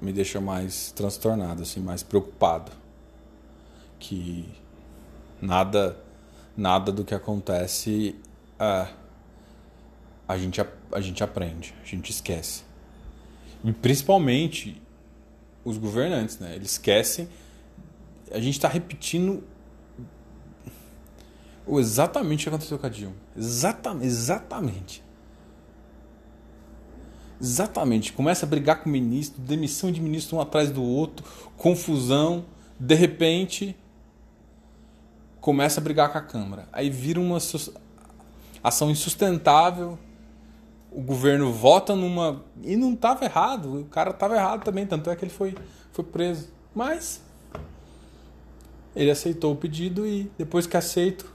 me 0.00 0.12
deixa 0.12 0.40
mais 0.40 0.92
transtornado, 0.92 1.62
assim, 1.62 1.80
mais 1.80 2.02
preocupado. 2.02 2.72
Que 3.98 4.48
nada 5.42 5.96
nada 6.60 6.92
do 6.92 7.04
que 7.04 7.14
acontece 7.14 8.14
é, 8.58 8.86
a, 10.28 10.38
gente, 10.38 10.60
a 10.92 11.00
gente 11.00 11.24
aprende, 11.24 11.74
a 11.82 11.86
gente 11.86 12.10
esquece. 12.10 12.62
E 13.64 13.72
principalmente 13.72 14.80
os 15.64 15.78
governantes, 15.78 16.38
né? 16.38 16.54
Eles 16.54 16.72
esquecem. 16.72 17.28
A 18.30 18.38
gente 18.38 18.54
está 18.54 18.68
repetindo 18.68 19.42
exatamente 21.68 22.40
o 22.40 22.42
que 22.44 22.48
aconteceu 22.48 22.78
com 22.78 22.86
a 22.86 22.88
Dilma. 22.88 23.16
Exatamente. 23.36 24.06
Exatamente. 24.06 25.02
Exatamente. 27.40 28.12
Começa 28.12 28.44
a 28.44 28.48
brigar 28.48 28.82
com 28.82 28.88
o 28.88 28.92
ministro, 28.92 29.40
demissão 29.40 29.90
de 29.90 30.00
ministro 30.00 30.36
um 30.36 30.40
atrás 30.40 30.70
do 30.70 30.82
outro, 30.82 31.24
confusão. 31.56 32.44
De 32.78 32.94
repente, 32.94 33.76
começa 35.40 35.80
a 35.80 35.82
brigar 35.82 36.12
com 36.12 36.18
a 36.18 36.22
Câmara. 36.22 36.68
Aí 36.72 36.90
vira 36.90 37.18
uma 37.18 37.38
ação 38.62 38.90
insustentável. 38.90 39.98
O 40.90 41.00
governo 41.00 41.52
vota 41.52 41.94
numa. 41.94 42.42
E 42.62 42.76
não 42.76 42.94
estava 42.94 43.24
errado. 43.24 43.80
O 43.80 43.84
cara 43.84 44.10
estava 44.10 44.34
errado 44.34 44.64
também. 44.64 44.86
Tanto 44.86 45.08
é 45.10 45.16
que 45.16 45.24
ele 45.24 45.32
foi, 45.32 45.56
foi 45.92 46.04
preso. 46.04 46.48
Mas. 46.74 47.22
Ele 48.94 49.10
aceitou 49.10 49.52
o 49.52 49.56
pedido 49.56 50.04
e 50.04 50.30
depois 50.36 50.66
que 50.66 50.76
aceito, 50.76 51.32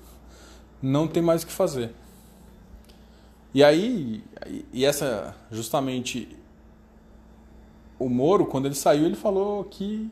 não 0.82 1.08
tem 1.08 1.24
mais 1.24 1.44
o 1.44 1.48
que 1.48 1.54
fazer. 1.54 1.91
E 3.54 3.63
aí, 3.63 4.22
e 4.74 4.84
essa 4.84 5.34
justamente 5.50 6.38
o 7.98 8.10
Moro, 8.10 8.46
quando 8.46 8.65
ele 8.65 8.76
saiu, 8.76 9.06
ele 9.06 9.15
falou 9.15 9.63
que 9.63 10.12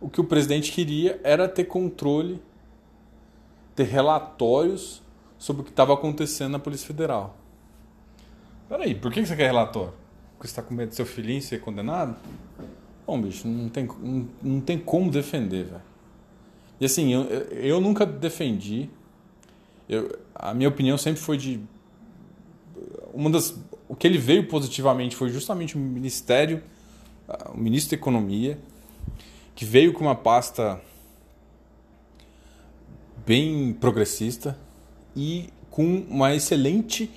o 0.00 0.08
que 0.08 0.20
o 0.20 0.24
presidente 0.24 0.72
queria 0.72 1.20
era 1.22 1.48
ter 1.48 1.64
controle, 1.64 2.42
ter 3.74 3.84
relatórios 3.84 5.02
sobre 5.38 5.62
o 5.62 5.64
que 5.64 5.70
estava 5.70 5.94
acontecendo 5.94 6.52
na 6.52 6.58
Polícia 6.58 6.86
Federal. 6.86 7.36
Peraí, 8.68 8.94
por 8.94 9.12
que 9.12 9.24
você 9.24 9.36
quer 9.36 9.46
relatório? 9.46 9.92
Porque 10.32 10.48
você 10.48 10.52
está 10.52 10.62
com 10.62 10.74
medo 10.74 10.90
do 10.90 10.94
seu 10.94 11.06
filhinho 11.06 11.42
ser 11.42 11.60
condenado? 11.60 12.16
Bom, 13.06 13.20
bicho, 13.20 13.46
não 13.46 13.68
tem, 13.68 13.86
não, 14.00 14.28
não 14.42 14.60
tem 14.60 14.78
como 14.78 15.10
defender, 15.10 15.64
velho. 15.64 15.82
E 16.80 16.86
assim, 16.86 17.12
eu, 17.12 17.22
eu 17.22 17.80
nunca 17.80 18.04
defendi 18.04 18.88
eu, 19.88 20.18
a 20.34 20.54
minha 20.54 20.68
opinião 20.68 20.96
sempre 20.96 21.20
foi 21.20 21.36
de 21.36 21.60
uma 23.12 23.30
das 23.30 23.54
o 23.86 23.94
que 23.94 24.06
ele 24.06 24.18
veio 24.18 24.48
positivamente 24.48 25.14
foi 25.14 25.28
justamente 25.28 25.76
o 25.76 25.78
ministério 25.78 26.62
o 27.52 27.56
ministro 27.56 27.90
da 27.90 28.00
economia 28.00 28.58
que 29.54 29.64
veio 29.64 29.92
com 29.92 30.00
uma 30.00 30.14
pasta 30.14 30.80
bem 33.26 33.72
progressista 33.74 34.58
e 35.14 35.50
com 35.70 36.04
uma 36.08 36.34
excelente 36.34 37.10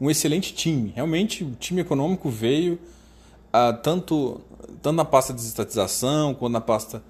um 0.00 0.10
excelente 0.10 0.54
time. 0.54 0.92
Realmente, 0.94 1.44
o 1.44 1.52
time 1.52 1.82
econômico 1.82 2.30
veio 2.30 2.74
uh, 2.74 3.76
tanto, 3.82 4.40
tanto 4.80 4.96
na 4.96 5.04
pasta 5.04 5.32
de 5.32 5.38
desestatização 5.38 6.34
quanto 6.34 6.52
na 6.52 6.60
pasta 6.60 7.02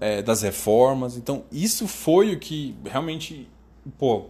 é, 0.00 0.20
das 0.20 0.42
reformas. 0.42 1.16
Então, 1.16 1.44
isso 1.52 1.86
foi 1.86 2.34
o 2.34 2.38
que 2.38 2.74
realmente, 2.84 3.48
pô, 3.96 4.26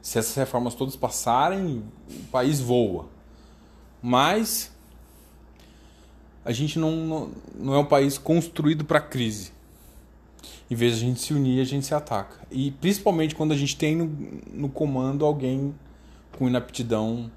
se 0.00 0.18
essas 0.18 0.34
reformas 0.34 0.74
todas 0.74 0.96
passarem, 0.96 1.84
o 2.08 2.24
país 2.30 2.60
voa. 2.60 3.06
Mas 4.00 4.72
a 6.44 6.50
gente 6.50 6.78
não, 6.78 6.90
não, 6.96 7.30
não 7.54 7.74
é 7.74 7.78
um 7.78 7.84
país 7.84 8.16
construído 8.16 8.84
para 8.84 9.00
crise. 9.00 9.52
Em 10.70 10.74
vez 10.74 10.98
de 10.98 11.04
a 11.04 11.08
gente 11.08 11.20
se 11.20 11.34
unir, 11.34 11.60
a 11.60 11.64
gente 11.64 11.84
se 11.84 11.94
ataca. 11.94 12.40
E 12.50 12.70
principalmente 12.70 13.34
quando 13.34 13.52
a 13.52 13.56
gente 13.56 13.76
tem 13.76 13.94
no, 13.94 14.06
no 14.52 14.68
comando 14.70 15.24
alguém 15.26 15.74
com 16.36 16.48
inaptidão. 16.48 17.30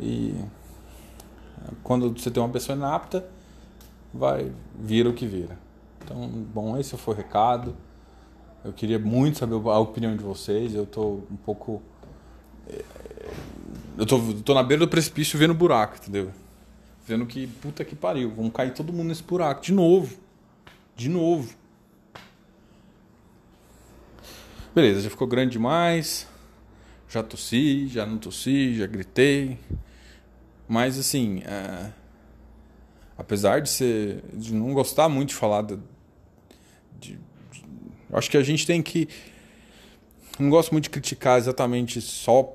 E 0.00 0.34
quando 1.82 2.10
você 2.12 2.30
tem 2.30 2.42
uma 2.42 2.48
pessoa 2.48 2.76
inapta, 2.76 3.26
vai 4.12 4.52
vira 4.78 5.08
o 5.08 5.14
que 5.14 5.26
vira. 5.26 5.58
Então, 6.04 6.28
bom, 6.28 6.76
esse 6.78 6.96
foi 6.96 7.14
o 7.14 7.16
recado. 7.16 7.76
Eu 8.64 8.72
queria 8.72 8.98
muito 8.98 9.38
saber 9.38 9.54
a 9.54 9.78
opinião 9.78 10.16
de 10.16 10.22
vocês. 10.22 10.74
Eu 10.74 10.84
estou 10.84 11.26
um 11.30 11.36
pouco 11.36 11.82
eh, 12.68 12.84
eu 13.96 14.04
tô, 14.04 14.18
tô 14.44 14.54
na 14.54 14.62
beira 14.62 14.84
do 14.84 14.88
precipício 14.88 15.38
vendo 15.38 15.54
buraco, 15.54 15.96
entendeu? 15.96 16.30
Vendo 17.06 17.24
que, 17.24 17.46
puta 17.46 17.84
que 17.84 17.94
pariu, 17.94 18.30
vamos 18.34 18.52
cair 18.52 18.74
todo 18.74 18.92
mundo 18.92 19.08
nesse 19.08 19.22
buraco. 19.22 19.62
De 19.62 19.72
novo. 19.72 20.18
De 20.94 21.08
novo. 21.08 21.54
Beleza, 24.74 25.00
já 25.00 25.10
ficou 25.10 25.26
grande 25.26 25.52
demais. 25.52 26.26
Já 27.08 27.22
tossi, 27.22 27.86
já 27.88 28.04
não 28.04 28.18
tossi, 28.18 28.76
já 28.76 28.86
gritei. 28.86 29.58
Mas 30.68 30.98
assim, 30.98 31.42
é... 31.44 31.92
apesar 33.16 33.60
de 33.60 33.68
ser. 33.68 34.22
de 34.32 34.52
não 34.54 34.72
gostar 34.72 35.08
muito 35.08 35.30
de 35.30 35.34
falar 35.34 35.62
de, 35.62 35.78
de, 36.98 37.18
acho 38.12 38.30
que 38.30 38.36
a 38.36 38.42
gente 38.42 38.66
tem 38.66 38.82
que. 38.82 39.08
Não 40.38 40.50
gosto 40.50 40.72
muito 40.72 40.84
de 40.84 40.90
criticar 40.90 41.38
exatamente 41.38 42.00
só 42.00 42.52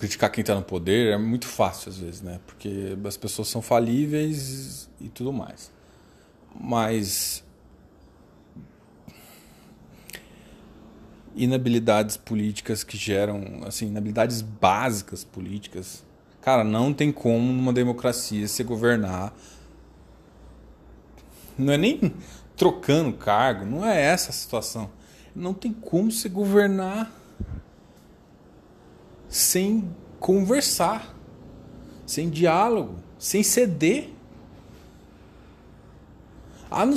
criticar 0.00 0.32
quem 0.32 0.40
está 0.40 0.54
no 0.54 0.62
poder 0.62 1.12
é 1.12 1.18
muito 1.18 1.46
fácil 1.46 1.90
às 1.90 1.98
vezes, 1.98 2.22
né? 2.22 2.40
Porque 2.46 2.96
as 3.04 3.18
pessoas 3.18 3.48
são 3.48 3.60
falíveis 3.60 4.88
e 4.98 5.08
tudo 5.10 5.30
mais. 5.30 5.70
Mas 6.58 7.44
inabilidades 11.34 12.16
políticas 12.16 12.82
que 12.82 12.96
geram, 12.96 13.62
assim, 13.66 13.86
inabilidades 13.86 14.42
básicas 14.42 15.24
políticas. 15.24 16.04
Cara, 16.40 16.64
não 16.64 16.92
tem 16.92 17.12
como 17.12 17.52
numa 17.52 17.72
democracia 17.72 18.46
se 18.48 18.62
governar. 18.64 19.32
Não 21.56 21.72
é 21.72 21.76
nem 21.76 22.14
trocando 22.56 23.16
cargo, 23.16 23.64
não 23.64 23.84
é 23.86 24.00
essa 24.00 24.30
a 24.30 24.32
situação. 24.32 24.90
Não 25.34 25.54
tem 25.54 25.72
como 25.72 26.10
se 26.10 26.28
governar 26.28 27.12
sem 29.28 29.88
conversar, 30.18 31.14
sem 32.04 32.28
diálogo, 32.28 32.98
sem 33.18 33.42
ceder. 33.42 34.10
Ah, 36.70 36.84
não 36.84 36.96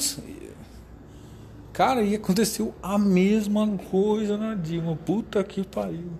Cara, 1.74 2.04
e 2.04 2.14
aconteceu 2.14 2.74
a 2.84 3.00
mesma 3.00 3.68
coisa 3.90 4.38
na 4.38 4.54
Dilma. 4.54 4.96
Puta 4.96 5.44
que 5.44 5.66
pariu. 5.66 6.12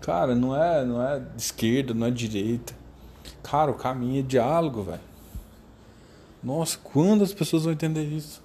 Cara, 0.00 0.34
não 0.34 0.56
é, 0.56 0.84
não 0.84 1.02
é 1.02 1.20
esquerda, 1.36 1.92
não 1.92 2.06
é 2.06 2.10
direita. 2.10 2.72
Cara, 3.42 3.70
o 3.70 3.74
caminho 3.74 4.20
é 4.20 4.22
diálogo, 4.22 4.84
velho. 4.84 5.00
Nossa, 6.42 6.78
quando 6.78 7.24
as 7.24 7.34
pessoas 7.34 7.64
vão 7.64 7.72
entender 7.72 8.04
isso? 8.04 8.40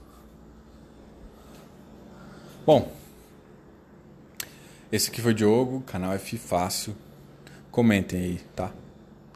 Bom, 2.65 2.91
esse 4.91 5.11
aqui 5.11 5.21
foi 5.21 5.31
o 5.31 5.35
Diogo, 5.35 5.81
canal 5.81 6.13
F 6.13 6.37
Fácil. 6.37 6.95
Comentem 7.69 8.19
aí, 8.19 8.41
tá? 8.55 8.71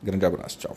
Grande 0.01 0.25
abraço, 0.25 0.57
tchau. 0.57 0.75